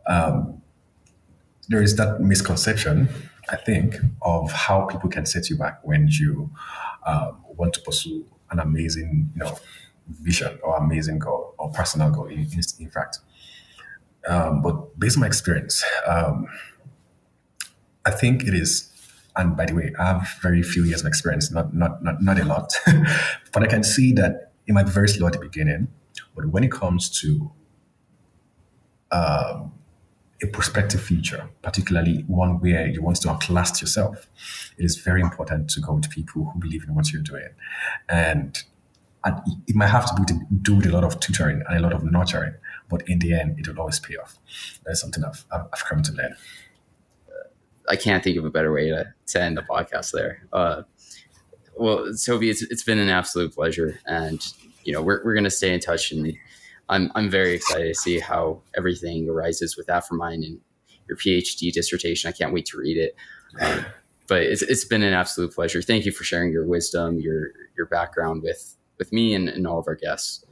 [0.06, 0.62] Um,
[1.68, 3.08] there is that misconception,
[3.48, 6.50] I think, of how people can set you back when you
[7.06, 9.58] um, want to pursue an amazing, you know,
[10.20, 12.26] vision or amazing goal or personal goal.
[12.26, 12.48] In,
[12.78, 13.20] in fact,
[14.28, 16.46] um, but based on my experience, um,
[18.04, 18.90] I think it is.
[19.36, 22.38] And by the way, I have very few years of experience, not not not, not
[22.38, 22.72] a lot,
[23.52, 25.88] but I can see that it might be very slow at the beginning
[26.34, 27.50] but when it comes to
[29.10, 29.72] um,
[30.42, 34.28] a prospective future, particularly one where you want to outlast yourself,
[34.76, 37.48] it is very important to go to people who believe in what you're doing.
[38.08, 38.62] And,
[39.24, 41.92] and it might have to do, do with a lot of tutoring and a lot
[41.92, 42.54] of nurturing,
[42.88, 44.38] but in the end, it will always pay off.
[44.84, 46.34] That's something I've, I've come to learn.
[47.88, 50.46] I can't think of a better way to, to end the podcast there.
[50.52, 50.82] Uh,
[51.76, 54.00] well, Tobi, it's, it's been an absolute pleasure.
[54.06, 54.40] And
[54.84, 56.36] you know, we're, we're going to stay in touch and
[56.88, 60.60] I'm, I'm very excited to see how everything arises with Afrimine and
[61.08, 62.28] your PhD dissertation.
[62.28, 63.16] I can't wait to read it.
[63.60, 63.86] Um,
[64.26, 65.82] but it's, it's been an absolute pleasure.
[65.82, 69.78] Thank you for sharing your wisdom, your, your background with, with me and, and all
[69.78, 70.44] of our guests.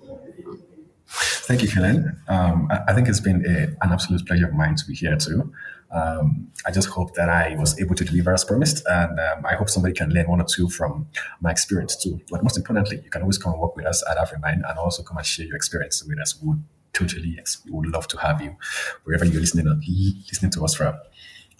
[1.06, 2.18] Thank you, Helen.
[2.28, 5.16] Um, I, I, think it's been a, an absolute pleasure of mine to be here
[5.16, 5.52] too.
[5.92, 9.54] Um, I just hope that I was able to deliver as promised, and um, I
[9.54, 11.06] hope somebody can learn one or two from
[11.40, 12.20] my experience too.
[12.30, 15.02] But most importantly, you can always come and work with us at Afrimine and also
[15.02, 16.40] come and share your experience with us.
[16.40, 18.56] We would totally we would love to have you
[19.04, 20.94] wherever you're listening listening to us from.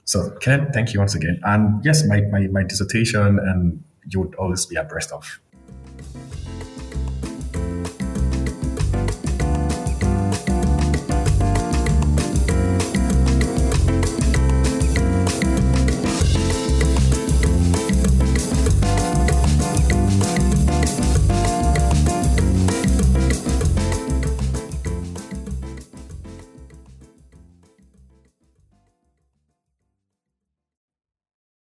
[0.05, 1.41] So, Ken, thank you once again.
[1.45, 5.41] And yes, my, my, my dissertation and you would always be abreast of